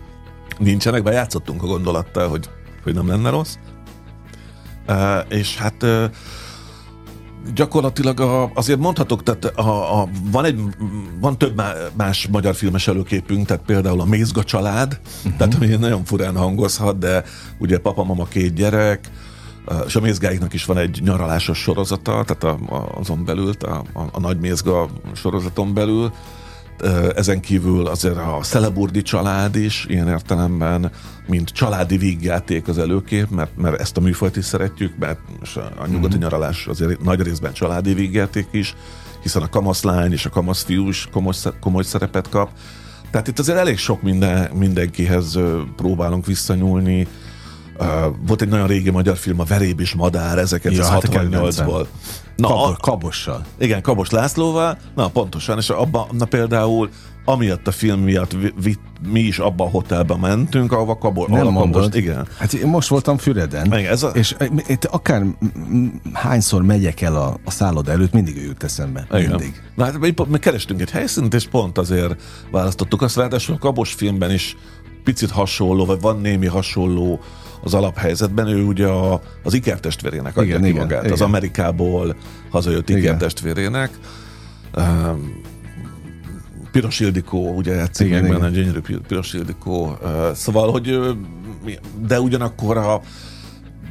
[0.59, 2.49] nincsenek, bejátszottunk a gondolattal, hogy,
[2.83, 3.55] hogy nem lenne rossz.
[5.29, 5.87] És hát
[7.55, 10.61] gyakorlatilag a, azért mondhatok, tehát a, a, van, egy,
[11.21, 11.63] van több
[11.97, 15.37] más magyar filmes előképünk, tehát például a Mézga család, uh-huh.
[15.37, 17.25] tehát ami nagyon furán hangozhat, de
[17.59, 19.11] ugye papa, mama, két gyerek,
[19.87, 24.09] és a mézgáiknak is van egy nyaralásos sorozata, tehát a, a, azon belül, a, a,
[24.13, 26.13] a nagy mézga sorozaton belül,
[27.17, 30.91] ezen kívül azért a Szeleburdi család is ilyen értelemben,
[31.27, 35.19] mint családi vígjáték az előkép, mert, mert ezt a műfajt is szeretjük, mert
[35.79, 36.21] a nyugati mm.
[36.21, 38.75] nyaralás azért nagy részben családi vígjáték is,
[39.23, 42.51] hiszen a kamaszlány és a kamaszfiú is komoly, komoly szerepet kap.
[43.11, 45.39] Tehát itt azért elég sok minden, mindenkihez
[45.77, 47.07] próbálunk visszanyúlni,
[47.79, 47.87] Uh,
[48.27, 51.87] volt egy nagyon régi magyar film, a Veréb és Madár, ezeket ja, 68-ból.
[52.03, 53.45] Hát na, Kab- kabossal.
[53.59, 54.79] Igen, Kabos Lászlóval.
[54.95, 56.89] Na, pontosan, és abban, na például
[57.25, 58.77] amiatt a film miatt vi,
[59.09, 61.29] mi is abba a hotelbe mentünk, ahova Kabos...
[61.29, 61.83] Nem ahol mondod.
[61.83, 62.27] Kabos, igen.
[62.39, 65.23] Hát én most voltam Füreden, Igen, ez a- és itt akár
[66.13, 69.07] hányszor megyek el a, a szálloda előtt, mindig ő jut eszembe.
[69.13, 69.29] Igen.
[69.29, 69.63] Mindig.
[69.75, 73.93] Na hát mi, mi kerestünk egy helyszínt, és pont azért választottuk azt, ráadásul a Kabos
[73.93, 74.57] filmben is
[75.05, 77.21] picit hasonló, vagy van némi hasonló
[77.63, 78.47] az alaphelyzetben.
[78.47, 81.13] Ő ugye a, az ikertestvérének adja Igen, ki igen, magát, igen.
[81.13, 82.17] az Amerikából
[82.51, 83.01] hazajött Igen.
[83.03, 83.91] ikertestvérének.
[84.77, 85.41] Um,
[86.73, 88.41] Piros Ildikó, ugye játszik Igen, igen.
[88.41, 89.97] benne, gyönyörű Pi- Piros Ildikó.
[90.03, 90.99] Uh, szóval, hogy
[92.07, 93.01] de ugyanakkor a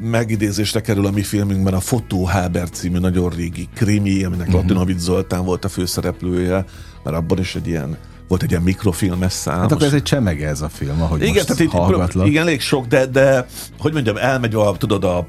[0.01, 4.55] megidézésre kerül a mi filmünkben a Fotó Háber című nagyon régi krimi, aminek Mhm.
[4.55, 4.69] uh-huh.
[4.69, 6.65] Latinovic Zoltán volt a főszereplője,
[7.03, 7.97] mert abban is egy ilyen
[8.29, 9.59] volt egy ilyen mikrofilmes szám.
[9.59, 12.27] Hát akkor ez egy csemege ez a film, ahogy igen, most tehát így, hallgatlak.
[12.27, 13.45] igen, elég sok, de, de
[13.79, 15.27] hogy mondjam, elmegy a, tudod, a,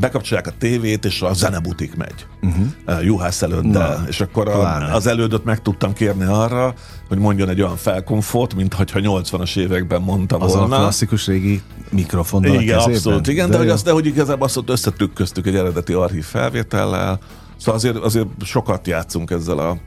[0.00, 2.26] bekapcsolják a tévét, és a zenebutik megy.
[2.42, 3.04] Uh-huh.
[3.04, 3.98] Juhász előddel.
[3.98, 4.84] Na, és akkor pláne.
[4.84, 6.74] a, az elődöt meg tudtam kérni arra,
[7.08, 10.76] hogy mondjon egy olyan felkonfort, mint hogyha 80-as években mondta Az a volna.
[10.76, 13.26] klasszikus régi mikrofonnal a Igen, abszolút.
[13.28, 17.18] Igen, de, de, hogy, azt, de hogy igazából azt ott összetükköztük egy eredeti archív felvétellel,
[17.56, 19.78] Szóval azért, azért sokat játszunk ezzel a,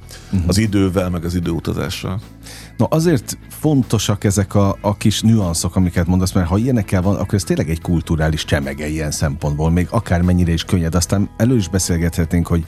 [0.47, 2.19] az idővel, meg az időutazással.
[2.77, 7.33] No azért fontosak ezek a, a kis nüanszok, amiket mondasz, mert ha ilyenekkel van, akkor
[7.33, 10.95] ez tényleg egy kulturális csemege ilyen szempontból, még akármennyire is könnyed.
[10.95, 12.65] Aztán elő is beszélgethetnénk, hogy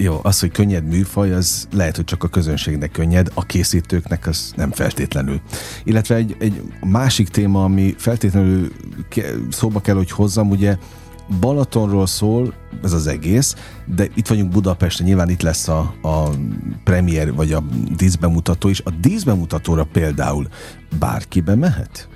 [0.00, 4.52] jó, az, hogy könnyed műfaj, az lehet, hogy csak a közönségnek könnyed, a készítőknek az
[4.56, 5.40] nem feltétlenül.
[5.84, 8.72] Illetve egy, egy másik téma, ami feltétlenül
[9.50, 10.76] szóba kell, hogy hozzam, ugye
[11.40, 13.54] Balatonról szól ez az egész,
[13.86, 16.28] de itt vagyunk Budapesten, nyilván itt lesz a, a
[16.84, 17.62] premier vagy a
[17.96, 18.80] díszbemutató is.
[18.84, 20.48] A díszbemutatóra például
[20.98, 22.08] bárki bemehet?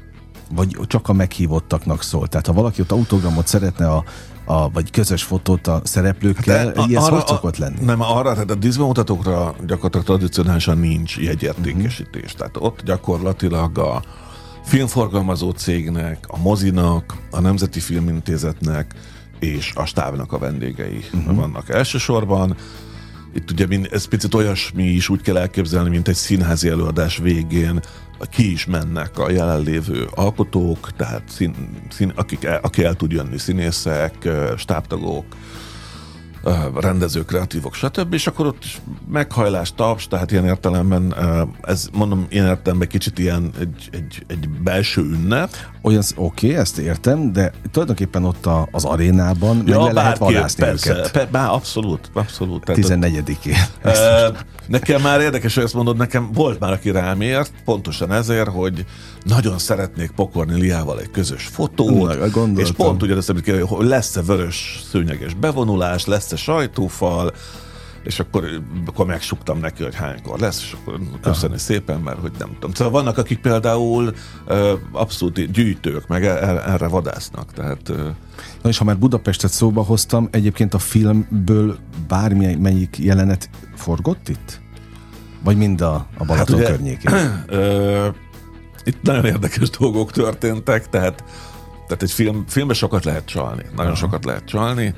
[0.55, 2.29] Vagy csak a meghívottaknak szól?
[2.29, 4.05] Tehát ha valaki ott autogramot szeretne a,
[4.45, 7.85] a, vagy közös fotót a szereplőkkel, hát, ez arra, hogy szokott lenni?
[7.85, 12.23] Nem, arra, tehát a díszbemutatókra gyakorlatilag tradicionálisan nincs jegyértékesítés.
[12.23, 12.39] Uh-huh.
[12.39, 14.03] Tehát ott gyakorlatilag a
[14.65, 18.95] filmforgalmazó cégnek, a mozinak, a Nemzeti Filmintézetnek
[19.39, 21.37] és a stábnak a vendégei uh-huh.
[21.37, 22.57] vannak elsősorban.
[23.35, 27.81] Itt ugye ez picit olyasmi is úgy kell elképzelni, mint egy színházi előadás végén
[28.31, 31.55] ki is mennek a jelenlévő alkotók, tehát szín,
[31.91, 35.25] szín, akik el, aki el tud jönni, színészek, stábtagok,
[36.81, 38.13] rendezők, kreatívok, stb.
[38.13, 38.65] És akkor ott
[39.09, 41.15] meghajlás, taps, tehát ilyen értelemben,
[41.63, 45.51] ez mondom, ilyen értelemben kicsit ilyen egy, egy, egy belső ünnep.
[45.83, 50.19] Olyan, oké, okay, ezt értem, de tulajdonképpen ott a, az arénában ja, meg le lehet
[50.19, 51.11] vadászni persze, őket.
[51.11, 52.63] Per, bár abszolút, abszolút.
[52.67, 53.57] 14-én.
[54.73, 58.85] Nekem már érdekes, hogy ezt mondod, nekem volt már, aki rám ért, pontosan ezért, hogy
[59.23, 64.23] nagyon szeretnék pokorni Liával egy közös fotót, Na, és pont ugyanezt, amit kérdezik, hogy lesz-e
[64.23, 67.33] vörös szőnyeges bevonulás, lesz-e sajtófal,
[68.05, 68.45] és akkor,
[68.87, 71.63] akkor megsuktam neki, hogy hánykor lesz, és akkor köszönni Aha.
[71.63, 72.73] szépen, mert hogy nem tudom.
[72.73, 74.15] Szóval vannak, akik például
[74.49, 77.53] uh, abszolút gyűjtők, meg er, erre vadásznak.
[77.53, 77.97] Tehát, uh,
[78.63, 84.62] Na és ha már Budapestet szóba hoztam, egyébként a filmből bármilyen melyik jelenet forgott itt?
[85.45, 87.13] Vagy mind a, a Balaton hát ugye, környékén?
[87.53, 88.15] Uh,
[88.85, 91.25] itt nagyon érdekes dolgok történtek, tehát,
[91.87, 93.95] tehát egy film, filmben sokat lehet csalni, nagyon Aha.
[93.95, 94.95] sokat lehet csalni.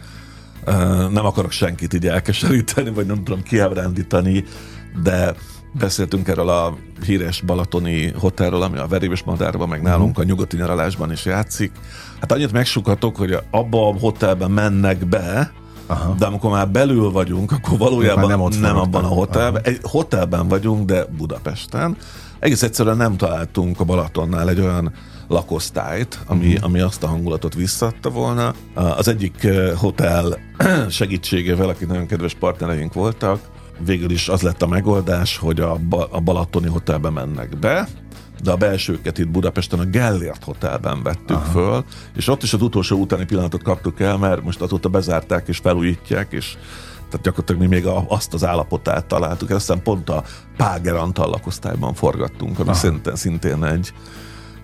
[1.10, 4.44] Nem akarok senkit így elkeseríteni, vagy nem tudom kiábrándítani,
[5.02, 5.34] de
[5.72, 10.24] beszéltünk erről a híres balatoni hotelről, ami a Verébes Madárban, meg nálunk uh-huh.
[10.24, 11.72] a nyugati nyaralásban is játszik.
[12.20, 15.52] Hát annyit megsukatok, hogy abba a hotelben mennek be,
[15.86, 16.14] Aha.
[16.18, 19.62] de amikor már belül vagyunk, akkor valójában nem, ott nem abban a hotelben.
[19.64, 19.74] Aha.
[19.74, 21.96] Egy hotelben vagyunk, de Budapesten.
[22.38, 24.92] Egész egyszerűen nem találtunk a Balatonnál egy olyan
[25.28, 26.64] lakosztályt, ami, uh-huh.
[26.64, 28.54] ami azt a hangulatot visszadta volna.
[28.74, 30.38] Az egyik hotel
[30.88, 33.40] segítségével, akik nagyon kedves partnereink voltak,
[33.84, 35.78] végül is az lett a megoldás, hogy a,
[36.10, 37.88] a Balatoni hotelbe mennek be,
[38.42, 41.50] de a belsőket itt Budapesten a Gellért Hotelben vettük Aha.
[41.50, 41.84] föl,
[42.16, 46.32] és ott is az utolsó utáni pillanatot kaptuk el, mert most azóta bezárták és felújítják,
[46.32, 46.56] és
[47.08, 50.24] tehát gyakorlatilag mi még a, azt az állapotát találtuk, aztán pont a
[50.56, 53.92] Páger Antal lakosztályban forgattunk, ami szintén, szintén egy,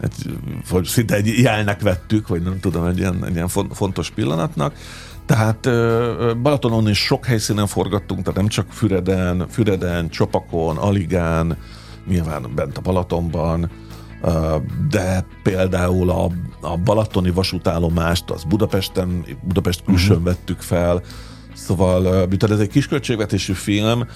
[0.00, 0.38] egy,
[0.70, 4.74] vagy szinte egy jelnek vettük, vagy nem tudom, egy ilyen, egy ilyen fontos pillanatnak.
[5.26, 5.68] Tehát
[6.42, 11.56] Balatonon is sok helyszínen forgattunk, tehát nem csak Füreden, Füreden, Csopakon, Aligán,
[12.11, 13.70] nyilván bent a Balatonban,
[14.90, 20.25] de például a, a balatoni vasútállomást az Budapesten, Budapest külsőn uh-huh.
[20.25, 21.03] vettük fel,
[21.55, 24.07] Szóval, miután ez egy kisköltségvetésű film,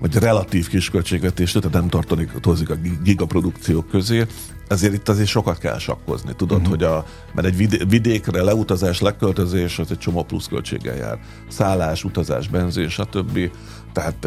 [0.00, 4.26] vagy relatív kisköltségvetésű, tehát nem tartozik a gigaprodukciók közé,
[4.68, 6.32] ezért itt azért sokat kell sakkozni.
[6.36, 6.72] Tudod, uh-huh.
[6.72, 11.18] hogy a, mert egy vidékre leutazás, leköltözés, az egy csomó pluszköltséggel jár.
[11.48, 13.50] Szállás, utazás, benzin, stb.
[13.92, 14.26] Tehát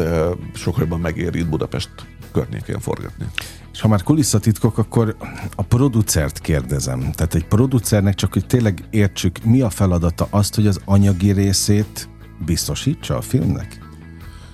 [0.54, 1.90] sokkal jobban megéri itt Budapest
[2.32, 3.26] környékén forgatni.
[3.72, 5.16] És ha már kulisszatitkok, akkor
[5.56, 7.12] a producert kérdezem.
[7.12, 12.08] Tehát egy producernek csak, hogy tényleg értsük, mi a feladata azt, hogy az anyagi részét
[12.44, 13.78] biztosítsa a filmnek?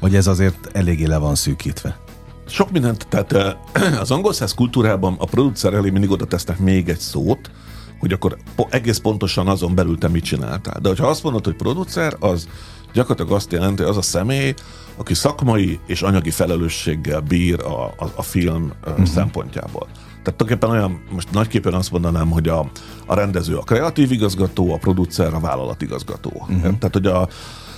[0.01, 1.99] Vagy ez azért eléggé le van szűkítve?
[2.47, 3.57] Sok mindent, tehát
[4.01, 7.51] az angol száz kultúrában a producer elé mindig oda tesznek még egy szót,
[7.99, 8.37] hogy akkor
[8.71, 10.81] egész pontosan azon belül te mit csináltál.
[10.81, 12.49] De ha azt mondod, hogy producer, az
[12.93, 14.55] gyakorlatilag azt jelenti, hogy az a személy,
[14.97, 19.07] aki szakmai és anyagi felelősséggel bír a, a, a film uh-huh.
[19.07, 19.87] szempontjából.
[20.23, 22.71] Tehát tulajdonképpen olyan, most nagyképpen azt mondanám, hogy a,
[23.07, 26.33] a rendező a kreatív igazgató, a producer a vállalatigazgató.
[26.35, 26.79] Uh-huh.
[26.79, 27.29] Tehát, hogy a,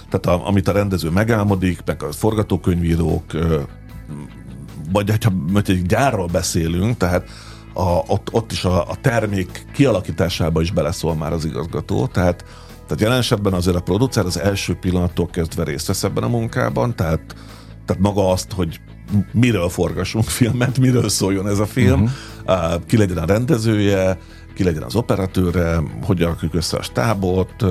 [0.09, 3.25] tehát a, amit a rendező megálmodik, meg a forgatókönyvírók,
[4.93, 7.29] vagy ha egy gyárról beszélünk, tehát
[7.73, 12.45] a, ott, ott is a, a termék kialakításába is beleszól már az igazgató, tehát
[12.91, 16.97] tehát jelen esetben azért a producer az első pillanattól kezdve részt vesz ebben a munkában,
[16.97, 17.21] tehát,
[17.87, 18.81] tehát maga azt, hogy
[19.33, 22.11] miről forgassunk filmet, miről szóljon ez a film,
[22.47, 22.85] uh-huh.
[22.87, 24.19] ki legyen a rendezője,
[24.55, 27.65] ki legyen az operatőre, hogy rakjuk össze a stábot,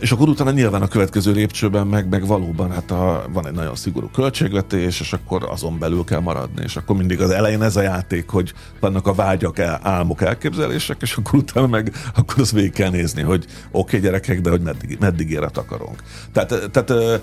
[0.00, 3.74] és akkor utána nyilván a következő lépcsőben meg, meg valóban hát a, van egy nagyon
[3.74, 7.82] szigorú költségvetés, és akkor azon belül kell maradni, és akkor mindig az elején ez a
[7.82, 12.72] játék, hogy vannak a vágyak, el, álmok, elképzelések, és akkor utána meg akkor azt végig
[12.72, 16.02] kell nézni, hogy oké okay, gyerekek, de hogy meddig, meddig éret akarunk.
[16.32, 17.20] Tehát, tehát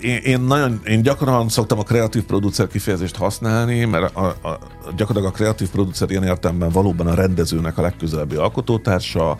[0.00, 4.58] én, én, nagyon, én gyakran szoktam a kreatív producer kifejezést használni, mert a, a,
[4.96, 9.36] gyakorlatilag a kreatív producer ilyen értelemben valóban a rendezőnek a legközelebbi alkotótársa,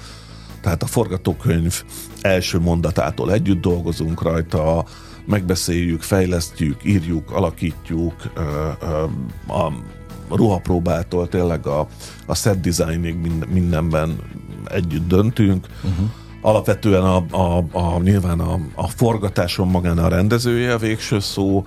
[0.63, 1.85] tehát a forgatókönyv
[2.21, 4.85] első mondatától együtt dolgozunk rajta,
[5.25, 8.15] megbeszéljük, fejlesztjük, írjuk, alakítjuk,
[9.49, 9.73] a
[10.35, 11.87] ruhapróbától tényleg a,
[12.27, 13.17] a set designig
[13.49, 14.19] mindenben
[14.65, 15.67] együtt döntünk.
[15.83, 16.11] Uh-huh.
[16.41, 21.67] Alapvetően a, a, a, nyilván a, a forgatáson magán a rendezője a végső szó,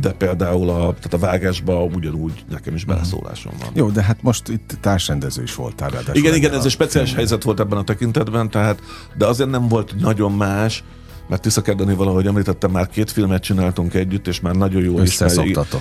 [0.00, 3.68] de például a, tehát a vágásba ugyanúgy nekem is beleszólásom van.
[3.74, 6.16] Jó, de hát most itt társrendező is voltál ráadásul.
[6.16, 7.28] Igen, igen, ez egy speciális filmben.
[7.28, 8.80] helyzet volt ebben a tekintetben, tehát,
[9.16, 10.84] de azért nem volt nagyon más,
[11.28, 15.20] mert Tisza Kerdani valahogy említettem, már két filmet csináltunk együtt, és már nagyon jó is.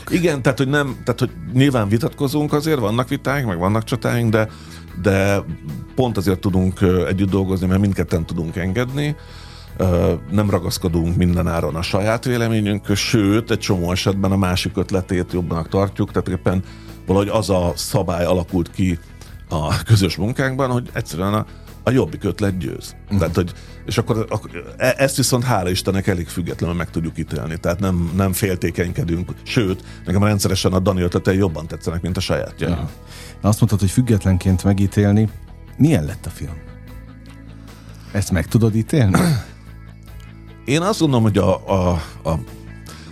[0.10, 4.48] Igen, tehát hogy nem, tehát hogy nyilván vitatkozunk azért, vannak vitáink, meg vannak csatáink, de,
[5.02, 5.44] de
[5.96, 9.16] pont azért tudunk együtt dolgozni, mert mindketten tudunk engedni,
[10.32, 15.70] nem ragaszkodunk minden áron a saját véleményünk, sőt, egy csomó esetben a másik ötletét jobbnak
[15.70, 16.64] tartjuk, tehát éppen
[17.06, 19.00] valahogy az a szabály alakult ki
[19.50, 21.46] a közös munkánkban, hogy egyszerűen a,
[21.84, 22.96] a jobbik ötlet győz.
[23.04, 23.20] Uh-huh.
[23.20, 23.54] Tehát, hogy,
[23.86, 27.58] és akkor, akkor e, ezt viszont hála Istennek elég függetlenül meg tudjuk ítélni.
[27.58, 32.70] Tehát nem, nem féltékenykedünk, sőt, nekem rendszeresen a Dani ötletei jobban tetszenek, mint a sajátja.
[32.70, 32.90] Uh-huh.
[33.42, 35.30] Azt mondtad, hogy függetlenként megítélni.
[35.78, 36.56] Milyen lett a film?
[38.12, 39.20] Ezt meg tudod ítélni?
[40.66, 42.40] Én azt gondolom, hogy a, a, a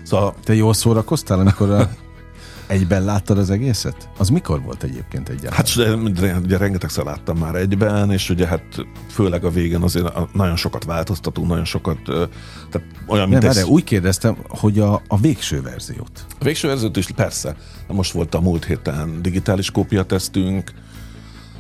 [0.04, 0.36] szóval...
[0.44, 1.90] Te jól szórakoztál, amikor a,
[2.68, 4.10] egyben láttad az egészet?
[4.18, 6.16] Az mikor volt egyébként egyáltalán?
[6.26, 8.64] Hát ugye rengetegszer láttam már egyben, és ugye hát
[9.10, 13.64] főleg a végén azért nagyon sokat változtatunk, nagyon sokat, tehát olyan, mint Nem, ez...
[13.64, 16.26] úgy kérdeztem, hogy a, a végső verziót.
[16.40, 17.56] A végső verziót is persze.
[17.88, 20.72] Most volt a múlt héten digitális kópiatesztünk,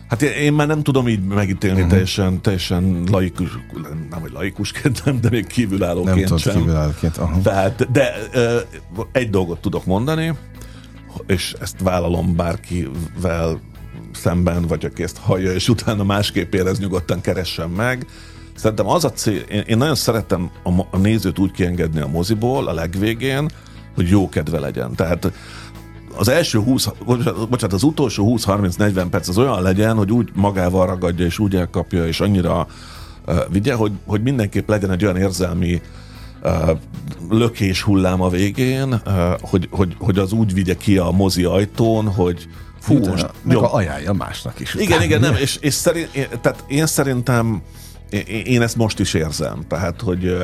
[0.09, 1.91] Hát én már nem tudom így megítélni uh-huh.
[1.91, 3.49] teljesen, teljesen laikus,
[4.09, 6.55] nem hogy laikusként, de még kívülállóként nem sem.
[6.55, 7.41] kívülállóként, uh-huh.
[7.41, 10.33] Tehát, de uh, egy dolgot tudok mondani,
[11.27, 13.61] és ezt vállalom bárkivel
[14.13, 18.05] szemben, vagy aki ezt hallja, és utána másképp érez, nyugodtan keressen meg.
[18.55, 22.67] Szerintem az a cél, én, én nagyon szeretem a, a nézőt úgy kiengedni a moziból
[22.67, 23.49] a legvégén,
[23.95, 24.95] hogy jó kedve legyen.
[24.95, 25.31] Tehát
[26.19, 26.87] az első 20,
[27.49, 32.07] bocsánat, az utolsó 20-30-40 perc az olyan legyen, hogy úgy magával ragadja, és úgy elkapja,
[32.07, 32.67] és annyira
[33.27, 35.81] uh, vigye, hogy, hogy mindenképp legyen egy olyan érzelmi
[36.43, 36.69] uh,
[37.29, 42.07] lökés hullám a végén, uh, hogy, hogy, hogy az úgy vigye ki a mozi ajtón,
[42.07, 42.47] hogy
[42.79, 43.73] fú, Utána, most, meg jó.
[43.73, 44.73] ajánlja másnak is.
[44.73, 47.61] Igen, igen, nem, és, és szerint, én, tehát én szerintem
[48.43, 50.37] én, ezt most is érzem, tehát, hogy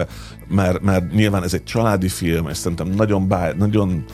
[0.47, 4.05] mert, mert nyilván ez egy családi film, és szerintem nagyon, bá, nagyon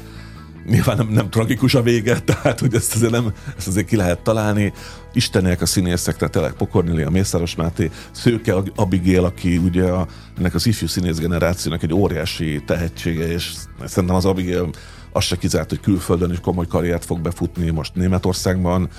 [0.65, 4.19] Nyilván nem, nem tragikus a vége, tehát hogy ezt azért, nem, ezt azért ki lehet
[4.19, 4.73] találni.
[5.13, 10.07] Istenek a színészek, tehát tényleg Pokornéli, a Mészáros Máté, Szőke Abigail, aki ugye a,
[10.37, 13.51] ennek az ifjú színész generációnak egy óriási tehetsége, és
[13.85, 14.69] szerintem az Abigail
[15.11, 18.89] azt se kizárt, hogy külföldön is komoly karriert fog befutni, most Németországban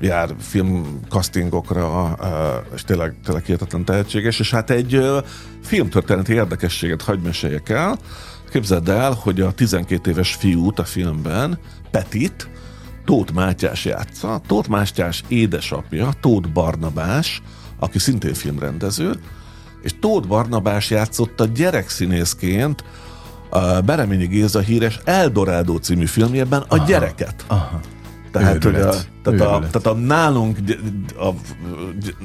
[0.00, 2.16] jár filmkastingokra,
[2.74, 5.02] és tényleg, tényleg hihetetlen tehetséges, és hát egy
[5.62, 7.98] filmtörténeti érdekességet hagy meséljek el,
[8.50, 11.58] Képzeld el, hogy a 12 éves fiút a filmben,
[11.90, 12.48] Petit,
[13.04, 14.40] Tóth Mátyás játsza.
[14.46, 17.42] Tóth Mátyás édesapja, Tóth Barnabás,
[17.78, 19.12] aki szintén filmrendező,
[19.82, 22.84] és Tóth Barnabás játszotta gyerekszínészként
[23.50, 27.44] a Bereményi Géza híres Eldorádó című filmjében a aha, gyereket.
[27.46, 27.80] Aha.
[28.32, 30.58] Tehát, hogy a, tehát, a, tehát a nálunk
[31.16, 31.34] a, a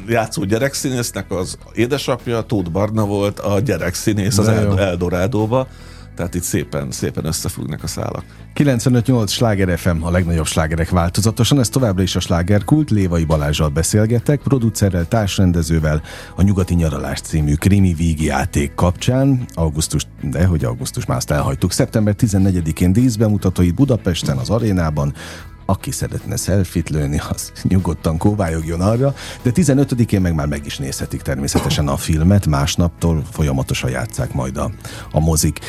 [0.08, 4.48] játszó gyerekszínésznek az édesapja, Tóth Barna volt a gyerekszínész az
[4.78, 5.68] Eldorádóba.
[6.16, 8.24] Tehát itt szépen, szépen összefüggnek a szálak.
[8.56, 14.42] 95-8 Sláger FM a legnagyobb slágerek változatosan, ez továbbra is a slágerkult, Lévai Balázsral beszélgetek,
[14.42, 16.02] producerrel, társrendezővel
[16.36, 22.16] a Nyugati Nyaralás című krimi vígjáték kapcsán, augusztus, de hogy augusztus már azt elhagytuk, szeptember
[22.18, 25.14] 14-én díszbemutatói Budapesten, az arénában,
[25.66, 31.22] aki szeretne szelfit lőni, az nyugodtan kóvályogjon arra, de 15-én meg már meg is nézhetik
[31.22, 34.72] természetesen a filmet, másnaptól folyamatosan játszák majd a,
[35.12, 35.60] a mozik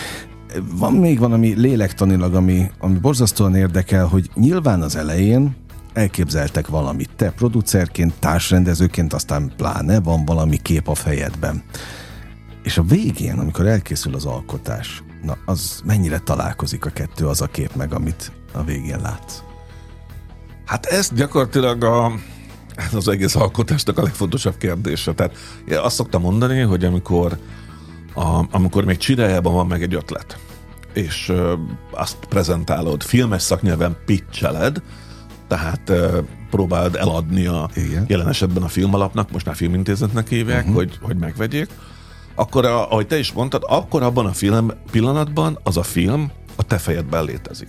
[0.78, 5.56] van még van, ami lélektanilag, ami, ami borzasztóan érdekel, hogy nyilván az elején
[5.92, 7.10] elképzeltek valamit.
[7.16, 11.62] Te producerként, társrendezőként, aztán pláne van valami kép a fejedben.
[12.62, 17.46] És a végén, amikor elkészül az alkotás, na az mennyire találkozik a kettő, az a
[17.46, 19.42] kép meg, amit a végén látsz?
[20.64, 22.12] Hát ezt gyakorlatilag a,
[22.76, 25.12] Ez az egész alkotásnak a legfontosabb kérdése.
[25.12, 25.36] Tehát
[25.68, 27.38] azt szoktam mondani, hogy amikor,
[28.16, 30.38] a, amikor még csirájában van meg egy ötlet,
[30.92, 31.54] és ö,
[31.90, 34.82] azt prezentálod, filmes szaknyelven pitcheled,
[35.48, 36.18] tehát ö,
[36.50, 38.04] próbáld eladni a Igen.
[38.08, 40.74] jelen esetben a filmalapnak, most már filmintézetnek hívják, uh-huh.
[40.74, 41.68] hogy, hogy megvegyék,
[42.34, 46.62] akkor, a, ahogy te is mondtad, akkor abban a film pillanatban az a film a
[46.62, 47.68] te fejedben létezik.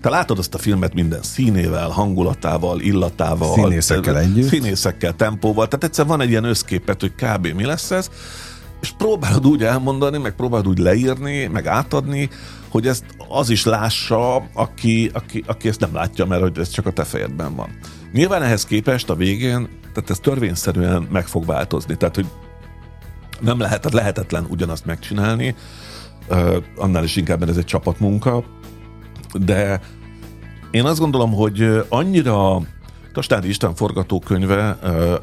[0.00, 3.54] Te látod azt a filmet minden színével, hangulatával, illatával.
[3.54, 4.48] Színészekkel együtt.
[4.48, 5.68] Színészekkel, tempóval.
[5.68, 7.46] Tehát egyszer van egy ilyen összképet, hogy kb.
[7.46, 8.10] mi lesz ez,
[8.80, 12.28] és próbálod úgy elmondani, meg próbálod úgy leírni, meg átadni,
[12.68, 16.86] hogy ezt az is lássa, aki, aki, aki ezt nem látja, mert hogy ez csak
[16.86, 17.68] a te fejedben van.
[18.12, 21.96] Nyilván ehhez képest a végén, tehát ez törvényszerűen meg fog változni.
[21.96, 22.26] Tehát, hogy
[23.40, 25.54] nem lehet, tehát lehetetlen ugyanazt megcsinálni,
[26.76, 28.44] annál is inkább, mert ez egy csapatmunka,
[29.32, 29.80] de
[30.70, 32.60] én azt gondolom, hogy annyira
[33.12, 34.78] Tastádi István forgatókönyve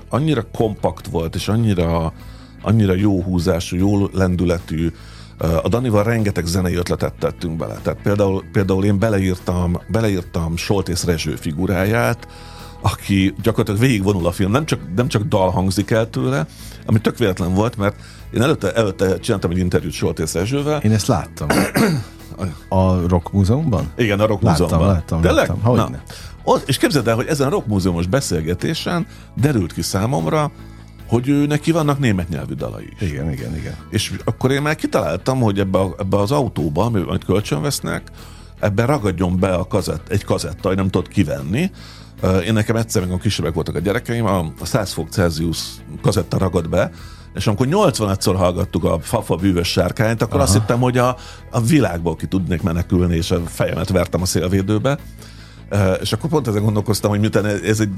[0.09, 2.13] annyira kompakt volt, és annyira,
[2.67, 4.91] annyira jó húzású, jó lendületű,
[5.63, 7.79] a Danival rengeteg zenei ötletet tettünk bele.
[7.83, 12.27] Tehát például, például én beleírtam, beleírtam Soltész Rezső figuráját,
[12.81, 16.45] aki gyakorlatilag végigvonul a film, nem csak, nem csak dal hangzik el tőle,
[16.85, 17.95] ami tök véletlen volt, mert
[18.33, 21.47] én előtte, előtte csináltam egy interjút Soltész Rezsővel, Én ezt láttam.
[22.69, 23.91] A Rock Múzeumban?
[23.97, 24.93] igen, a Rock Láttam, Múzeumban.
[24.93, 25.47] láttam, Tényleg?
[25.47, 25.75] láttam.
[25.75, 25.89] Na.
[26.43, 30.51] Ott, és képzeld el, hogy ezen a Rock Múzeumos beszélgetésen derült ki számomra,
[31.07, 33.09] hogy ő neki vannak német nyelvű dalai is.
[33.09, 33.75] Igen, igen, igen.
[33.89, 38.11] És akkor én már kitaláltam, hogy ebbe, a, ebbe az autóba, amit kölcsön vesznek,
[38.59, 41.71] ebben ragadjon be a kazett, egy kazetta, hogy nem tudod kivenni.
[42.45, 45.59] Én nekem egyszer, amikor kisebbek voltak a gyerekeim, a a 100 fok Celsius
[46.01, 46.91] kazetta ragad be,
[47.35, 50.43] és amikor 85-szor hallgattuk a Fafa bűvös sárkányt, akkor Aha.
[50.43, 51.17] azt hittem, hogy a,
[51.51, 54.97] a világból ki tudnék menekülni, és a fejemet vertem a szélvédőbe.
[56.01, 57.89] És akkor pont ezen gondolkoztam, hogy miután ez egy,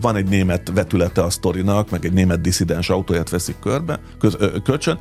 [0.00, 4.56] van egy német vetülete a sztorinak, meg egy német diszidens autóját veszik körbe, köz, ö,
[4.64, 4.98] kölcsön,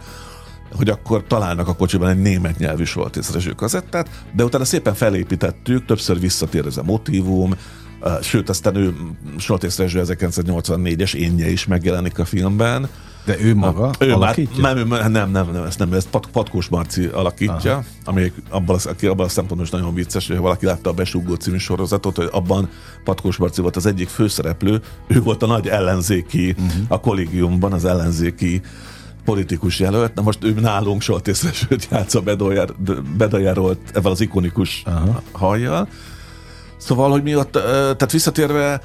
[0.72, 5.86] hogy akkor találnak a kocsiban egy német nyelvű Soltész Rezső kazettát, de utána szépen felépítettük,
[5.86, 7.56] többször visszatér ez a motivum,
[8.22, 8.96] sőt, aztán ő
[9.38, 12.90] Soltész Rezső 1984-es énje is megjelenik a filmben.
[13.26, 14.62] De ő maga Ő már, alakítja?
[14.62, 17.84] nem, ő- nem, nem, nem, ezt nem, ezt Pat, Patkós Marci alakítja, Aha.
[18.04, 21.58] ami abban, aki abban a szempontból is nagyon vicces, hogy valaki látta a Besúgó című
[21.58, 22.70] sorozatot, hogy abban
[23.04, 26.86] Patkós Marci volt az egyik főszereplő, ő volt a nagy ellenzéki, uh-huh.
[26.88, 28.62] a kollégiumban az ellenzéki
[29.26, 30.14] politikus jelölt.
[30.14, 32.70] Na most ő nálunk Soltészresőt játsza Bedojár,
[33.18, 35.22] Bedajáról ebben az ikonikus Aha.
[35.32, 35.88] hajjal.
[36.78, 38.82] Szóval, hogy mi ott, tehát visszatérve,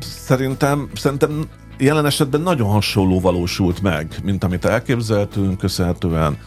[0.00, 1.48] szerintem, szerintem
[1.80, 6.38] jelen esetben nagyon hasonló valósult meg, mint amit elképzeltünk, köszönhetően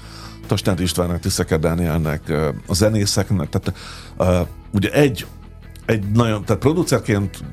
[0.47, 2.33] Tastánt Istvánnak, Tiszeke Dánielnek,
[2.67, 3.79] a zenészeknek, tehát
[4.17, 4.41] ö,
[4.73, 5.25] ugye egy,
[5.85, 7.43] egy nagyon, tehát producerként,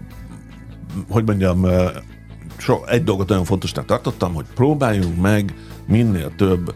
[1.09, 1.67] hogy mondjam,
[2.57, 5.55] so, egy dolgot nagyon fontosnak tartottam, hogy próbáljunk meg
[5.87, 6.75] minél több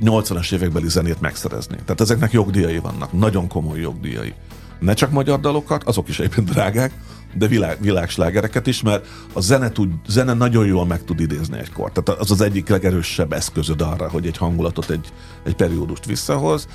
[0.00, 1.76] 80-as évekbeli zenét megszerezni.
[1.84, 4.34] Tehát ezeknek jogdíjai vannak, nagyon komoly jogdíjai.
[4.78, 6.92] Ne csak magyar dalokat, azok is egyébként drágák,
[7.34, 11.92] de világ, világslágereket is, mert a zene, tud, zene nagyon jól meg tud idézni egykor.
[11.92, 15.12] Tehát az az egyik legerősebb eszközöd arra, hogy egy hangulatot, egy,
[15.44, 16.68] egy periódust visszahoz,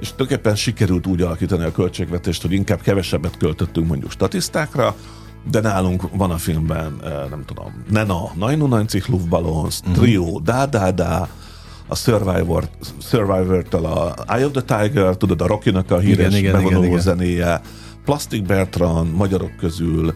[0.00, 4.94] és tulajdonképpen sikerült úgy alakítani a költségvetést, hogy inkább kevesebbet költöttünk mondjuk statisztákra,
[5.50, 10.90] de nálunk van a filmben, eh, nem tudom, Nena, Nainu Nainci Luftballons, Trio, Da Da
[10.90, 11.28] Da,
[11.86, 12.68] a Survivor,
[13.02, 16.90] Survivor-től a Eye of the Tiger, tudod, a Rocky-nak a híres Igen, igen, bevonuló igen,
[16.90, 17.00] igen.
[17.02, 17.60] zenéje,
[18.06, 20.14] Plastic Bertrand, magyarok közül,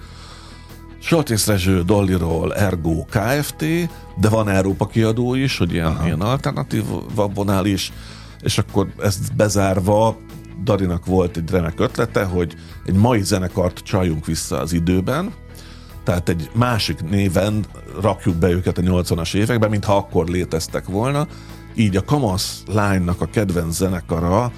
[1.03, 3.64] Soltész Rezső, Dollyról, Ergo, KFT,
[4.20, 6.84] de van Európa kiadó is, hogy ilyen, ilyen alternatív
[7.34, 7.93] vonál is,
[8.41, 10.16] és akkor ezt bezárva
[10.64, 15.32] Darinak volt egy remek ötlete, hogy egy mai zenekart csaljunk vissza az időben,
[16.05, 17.64] tehát egy másik néven
[18.01, 21.26] rakjuk be őket a 80-as években, mintha akkor léteztek volna.
[21.74, 24.53] Így a Kamasz lánynak a kedvenc zenekara,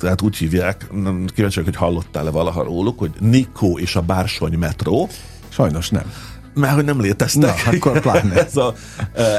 [0.00, 4.58] tehát úgy hívják, nem kíváncsi vagyok, hogy hallottál-e valaha róluk, hogy Nikó és a Bársony
[4.58, 5.08] Metró,
[5.48, 6.12] Sajnos nem.
[6.54, 7.64] mert hogy nem léteztek.
[7.64, 8.34] Na, akkor pláne.
[8.44, 8.74] Ez a,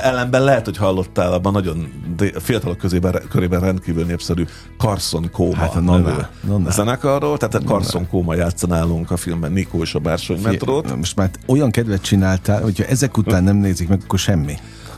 [0.04, 1.92] ellenben lehet, hogy hallottál abban nagyon
[2.40, 4.46] fiatalok közében, körében rendkívül népszerű
[4.78, 6.70] Carson Kóma Hát nonná, nevű nonná.
[6.70, 10.96] zenekarról, tehát a Carson Kóma játsza nálunk a filmben Nikó és a Bársony Metrót.
[10.96, 14.54] Most már olyan kedvet csináltál, hogyha ezek után nem nézik meg, akkor semmi.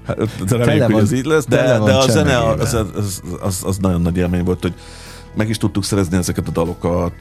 [0.07, 2.73] Hát, De reméljük, Tele hogy van- ez így lesz, de, van de a zene az,
[2.73, 4.73] az, az, az, nagyon nagy élmény volt, hogy
[5.35, 7.13] meg is tudtuk szerezni ezeket a dalokat.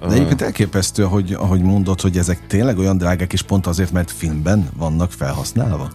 [0.00, 4.10] De egyébként elképesztő, hogy, ahogy mondod, hogy ezek tényleg olyan drágák, és pont azért, mert
[4.10, 5.90] filmben vannak felhasználva.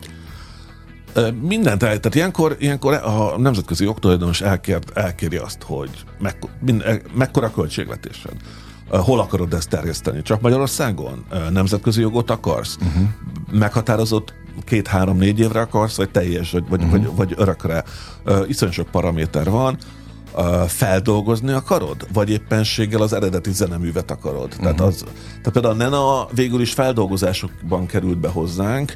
[1.42, 5.90] Mindent el, tehát ilyenkor, ilyenkor a nemzetközi jogtulajdonos elkér, elkéri azt, hogy
[6.20, 6.36] meg,
[6.66, 8.32] mind, e- mekkora költségvetésed.
[8.90, 10.22] hol akarod ezt terjeszteni?
[10.22, 11.26] Csak Magyarországon?
[11.52, 12.78] Nemzetközi jogot akarsz?
[12.82, 13.04] Uh-huh.
[13.52, 14.34] Meghatározott
[14.64, 16.90] két-három-négy évre akarsz, vagy teljes, vagy, uh-huh.
[16.90, 17.84] vagy, vagy örökre?
[18.48, 19.78] Iszonyú sok paraméter van
[20.68, 22.08] feldolgozni akarod?
[22.14, 24.48] Vagy éppenséggel az eredeti zeneművet akarod?
[24.48, 24.62] Uh-huh.
[24.62, 28.96] Tehát, az, tehát például a Nena végül is feldolgozásokban került be hozzánk,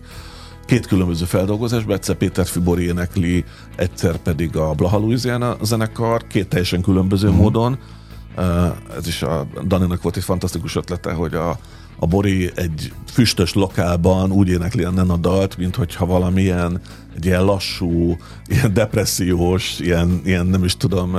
[0.65, 3.45] két különböző feldolgozásban, egyszer Péter Fibori énekli,
[3.75, 7.41] egyszer pedig a Blaha Louisiana zenekar, két teljesen különböző uh-huh.
[7.41, 7.77] módon.
[8.97, 11.57] Ez is a Daninak volt egy fantasztikus ötlete, hogy a,
[12.03, 16.81] a Bori egy füstös lokálban úgy énekli a a dalt, mint hogyha valamilyen
[17.15, 21.17] egy ilyen lassú, ilyen depressziós, ilyen, ilyen nem is tudom,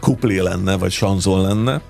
[0.00, 1.80] kuplé lenne, vagy sanzon lenne.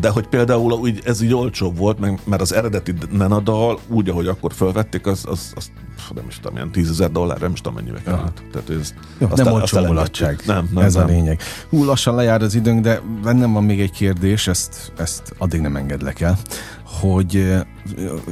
[0.00, 4.52] De hogy például úgy, ez így olcsóbb volt, mert az eredeti Nenadal, úgy, ahogy akkor
[4.52, 5.70] felvették, az, az, az
[6.14, 8.42] nem is tudom, ilyen tízezer dollár, nem is tudom mennyibe került.
[8.52, 10.42] Tehát ez, Jó, aztán, nem olcsó mulatság.
[10.46, 11.04] Nem, nem, ez nem.
[11.04, 11.40] a lényeg.
[11.68, 15.76] Hú, lassan lejár az időnk, de bennem van még egy kérdés, ezt, ezt addig nem
[15.76, 16.38] engedlek el,
[17.00, 17.54] hogy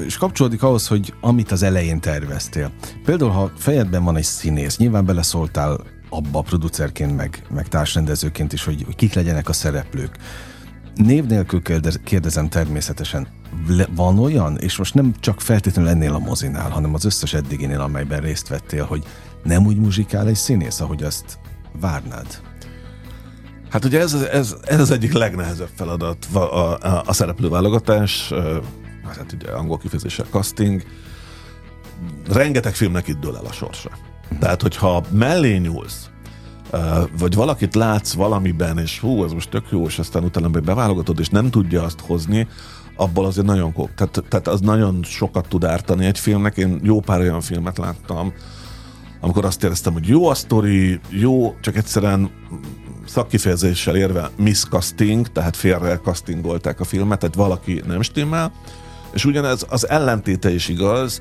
[0.05, 2.73] és kapcsolódik ahhoz, hogy amit az elején terveztél.
[3.05, 8.83] Például, ha fejedben van egy színész, nyilván beleszóltál abba producerként, meg, meg társrendezőként is, hogy,
[8.85, 10.17] hogy kik legyenek a szereplők.
[10.99, 11.63] Név nélkül
[12.05, 13.29] kérdezem természetesen,
[13.95, 18.21] van olyan, és most nem csak feltétlenül ennél a mozinál, hanem az összes eddiginél, amelyben
[18.21, 19.05] részt vettél, hogy
[19.43, 21.39] nem úgy muzsikál egy színész, ahogy azt
[21.81, 22.41] várnád?
[23.71, 28.33] Hát ugye ez, ez, ez az egyik legnehezebb feladat, a, a, a szereplőválogatás,
[29.05, 30.83] hát ugye angol kifejezéssel casting,
[32.29, 33.91] rengeteg filmnek itt dől el a sorsa.
[34.41, 36.08] Tehát, hogyha mellé nyúlsz,
[37.19, 41.29] vagy valakit látsz valamiben, és hú, ez most tök jó, és aztán utána beválogatod, és
[41.29, 42.49] nem tudja azt hozni,
[42.97, 43.95] abból azért nagyon kók.
[43.95, 46.57] Tehát, tehát az nagyon sokat tud ártani egy filmnek.
[46.57, 48.33] Én jó pár olyan filmet láttam,
[49.21, 52.31] amikor azt éreztem, hogy jó a sztori, jó, csak egyszerűen
[53.07, 58.53] szakkifejezéssel érve miscasting, tehát félre castingolták a filmet, tehát valaki nem stimmel,
[59.13, 61.21] és ugyanez az ellentéte is igaz,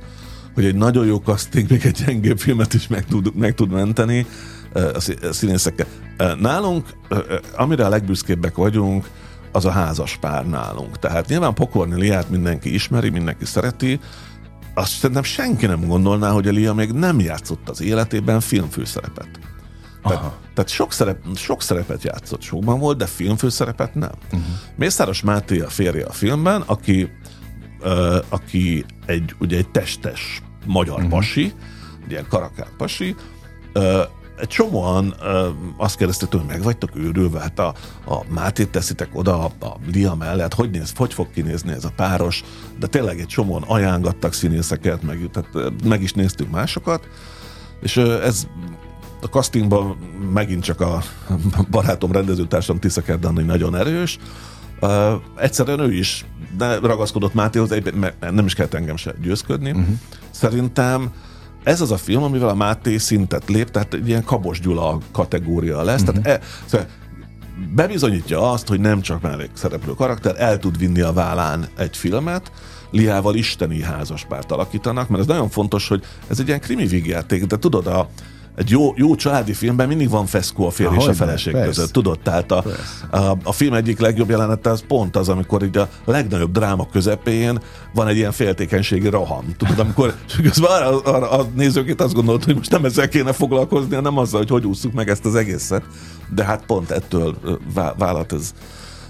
[0.54, 4.26] hogy egy nagyon jó casting még egy gyengébb filmet is meg tud, meg tud menteni
[4.74, 5.88] a színészekkel.
[6.40, 6.86] Nálunk,
[7.56, 9.10] amire a legbüszkébbek vagyunk,
[9.52, 11.00] az a házas pár nálunk.
[11.00, 14.00] Tehát nyilván Pokorni Liát mindenki ismeri, mindenki szereti,
[14.74, 19.30] azt szerintem senki nem gondolná, hogy a Lia még nem játszott az életében filmfőszerepet.
[20.04, 20.22] Tehát,
[20.54, 24.12] tehát sok, szerep, sok szerepet játszott, sokban volt, de filmfőszerepet nem.
[24.26, 24.42] Uh-huh.
[24.76, 27.12] Mészáros Máté a férje a filmben, aki,
[27.80, 31.10] uh, aki egy, ugye egy testes magyar uh-huh.
[31.10, 31.54] pasi,
[32.06, 33.16] egy ilyen karakár pasi,
[33.74, 34.02] uh,
[34.40, 37.74] egy csomóan ö, azt kérdeztek hogy meg vagytok őrülve, hát a,
[38.06, 41.92] a Mátét teszitek oda a, a Lia mellett, hogy néz, hogy fog kinézni ez a
[41.96, 42.44] páros,
[42.80, 47.08] de tényleg egy csomóan ajángattak színészeket, meg, tehát, meg is néztünk másokat,
[47.82, 48.48] és ö, ez
[49.22, 49.98] a castingban
[50.34, 51.02] megint csak a
[51.70, 54.18] barátom rendezőtársam Tisza Kerdani nagyon erős,
[54.82, 56.26] Uh, egyszerűen ő is
[56.58, 57.76] de ragaszkodott Mátéhoz,
[58.20, 59.70] nem is kellett engem se győzködni.
[59.72, 59.88] Uh-huh.
[60.30, 61.12] Szerintem
[61.68, 65.82] ez az a film, amivel a Máté szintet lép, tehát egy ilyen Kabos Gyula kategória
[65.82, 66.02] lesz.
[66.02, 66.22] Uh-huh.
[66.22, 66.88] Tehát e, szóval
[67.76, 72.52] bebizonyítja azt, hogy nem csak mellékszereplő karakter, el tud vinni a vállán egy filmet,
[72.92, 77.58] Liával isteni házaspárt alakítanak, mert ez nagyon fontos, hogy ez egy ilyen krimi vígjáték, de
[77.58, 78.10] tudod, a,
[78.58, 81.68] egy jó, jó családi filmben mindig van feszkó a férj és a feleség persze.
[81.68, 82.20] között, tudod?
[82.20, 82.64] Tehát a,
[83.12, 87.60] a, a film egyik legjobb jelenete az pont az, amikor így a legnagyobb dráma közepén
[87.94, 89.56] van egy ilyen féltékenységi roham.
[89.58, 93.96] Tudod, amikor közben arra, arra a nézőként azt gondolt, hogy most nem ezzel kéne foglalkozni,
[93.96, 95.84] hanem azzal, hogy hogy ússzuk meg ezt az egészet.
[96.36, 97.38] De hát pont ettől
[97.98, 98.54] vállalt ez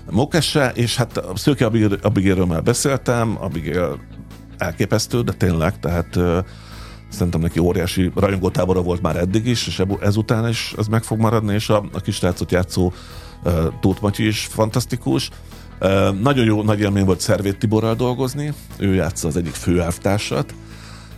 [0.09, 1.65] Mokesse, és hát a Szőke
[2.01, 3.99] Abigéről már beszéltem, Abigél
[4.57, 6.19] elképesztő, de tényleg, tehát
[7.09, 11.53] Szerintem neki óriási rajongótábora volt már eddig is, és ezután is ez meg fog maradni,
[11.53, 12.91] és a, a kis látszott játszó
[13.43, 15.29] uh, Tóth Matyi is fantasztikus.
[15.81, 20.53] Uh, nagyon jó, nagy élmény volt Szervét Tiborral dolgozni, ő játsza az egyik főelvtársat,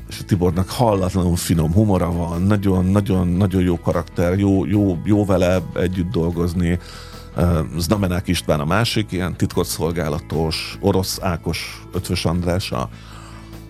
[0.10, 6.12] és a Tibornak hallatlanul finom humora van, nagyon-nagyon-nagyon jó karakter, jó, jó, jó vele együtt
[6.12, 6.80] dolgozni.
[7.38, 12.90] Uh, Znamenák István a másik, ilyen titkosszolgálatos, orosz Ákos, Ötvös András a,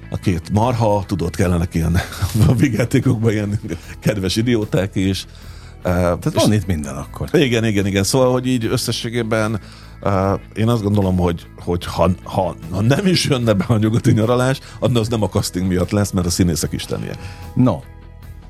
[0.09, 1.97] a két marha, tudod, kellene ilyen
[2.47, 3.59] a vigyátékokban ilyen
[3.99, 5.25] kedves idióták is.
[5.81, 7.29] Tehát van itt minden akkor.
[7.33, 8.03] Igen, igen, igen.
[8.03, 9.59] Szóval, hogy így összességében
[10.01, 14.11] uh, én azt gondolom, hogy, hogy ha, ha, ha nem is jönne be a nyugati
[14.11, 17.15] nyaralás, az nem a casting miatt lesz, mert a színészek istenie.
[17.55, 17.79] No,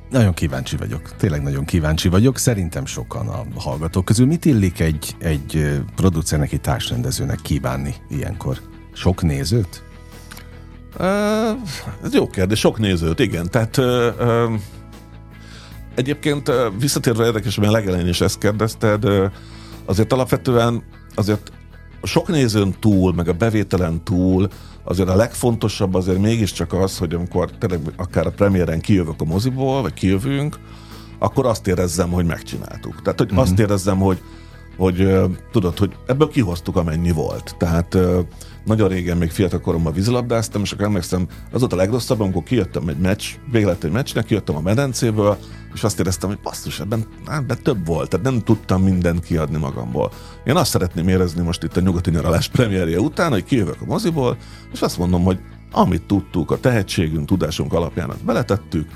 [0.10, 1.16] nagyon kíváncsi vagyok.
[1.18, 2.38] Tényleg nagyon kíváncsi vagyok.
[2.38, 4.26] Szerintem sokan a hallgatók közül.
[4.26, 8.57] Mit illik egy, egy producernek, egy társrendezőnek kívánni ilyenkor?
[8.93, 9.89] Sok nézőt?
[12.04, 13.50] Ez jó kérdés, sok nézőt, igen.
[13.50, 13.80] Tehát
[15.96, 19.06] egyébként visszatérve érdekes, mert legelején is ezt kérdezted,
[19.86, 20.84] azért alapvetően
[21.16, 21.52] azért
[22.04, 24.48] sok nézőn túl, meg a bevételen túl
[24.84, 29.82] azért a legfontosabb azért mégiscsak az, hogy amikor tényleg akár a premiéren kijövök a moziból,
[29.82, 30.60] vagy kijövünk,
[31.20, 33.02] akkor azt érezzem, hogy megcsináltuk.
[33.02, 33.44] Tehát, hogy uh-huh.
[33.44, 34.22] azt érezzem, hogy,
[34.80, 35.10] hogy
[35.52, 37.56] tudod, hogy ebből kihoztuk, amennyi volt.
[37.58, 37.98] Tehát
[38.66, 42.88] nagyon régen még fiatal koromban vízilabdáztam, és akkor emlékszem, az volt a legrosszabb, amikor kijöttem
[42.88, 45.38] egy meccs, véget egy meccsnek, kijöttem a medencéből,
[45.74, 50.12] és azt éreztem, hogy basszus, ebben, ebben több volt, tehát nem tudtam mindent kiadni magamból.
[50.46, 54.38] Én azt szeretném érezni most itt a nyugati nyaralás premierje után, hogy kijövök a moziból,
[54.74, 55.40] és azt mondom, hogy
[55.72, 58.90] amit tudtuk, a tehetségünk, tudásunk alapján beletettük,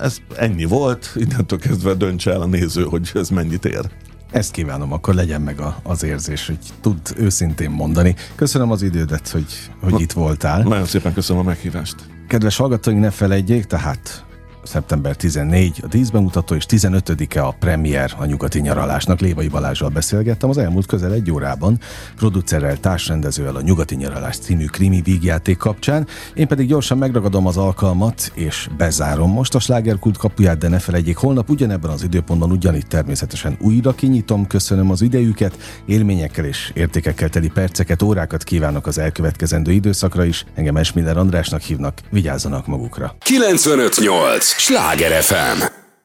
[0.00, 3.90] ez ennyi volt, innentől kezdve döntse el a néző, hogy ez mennyit ér.
[4.30, 8.14] Ezt kívánom, akkor legyen meg a, az érzés, hogy tud őszintén mondani.
[8.34, 10.62] Köszönöm az idődet, hogy, hogy itt voltál.
[10.62, 11.94] Nagyon szépen köszönöm a meghívást.
[12.28, 14.26] Kedves hallgatóink, ne felejtjék, tehát
[14.68, 19.20] szeptember 14 a díszbemutató és 15-e a premier a nyugati nyaralásnak.
[19.20, 21.78] Lévai Balázsral beszélgettem az elmúlt közel egy órában,
[22.16, 26.06] producerrel, társrendezővel a Nyugati Nyaralás című krimi vígjáték kapcsán.
[26.34, 31.16] Én pedig gyorsan megragadom az alkalmat, és bezárom most a slágerkult kapuját, de ne felejtjék,
[31.16, 34.46] holnap ugyanebben az időpontban ugyanitt természetesen újra kinyitom.
[34.46, 40.44] Köszönöm az idejüket, élményekkel és értékekkel teli perceket, órákat kívánok az elkövetkezendő időszakra is.
[40.54, 43.16] Engem Esmiller Andrásnak hívnak, vigyázzanak magukra.
[43.18, 44.57] 958!
[44.58, 45.87] Sláger FM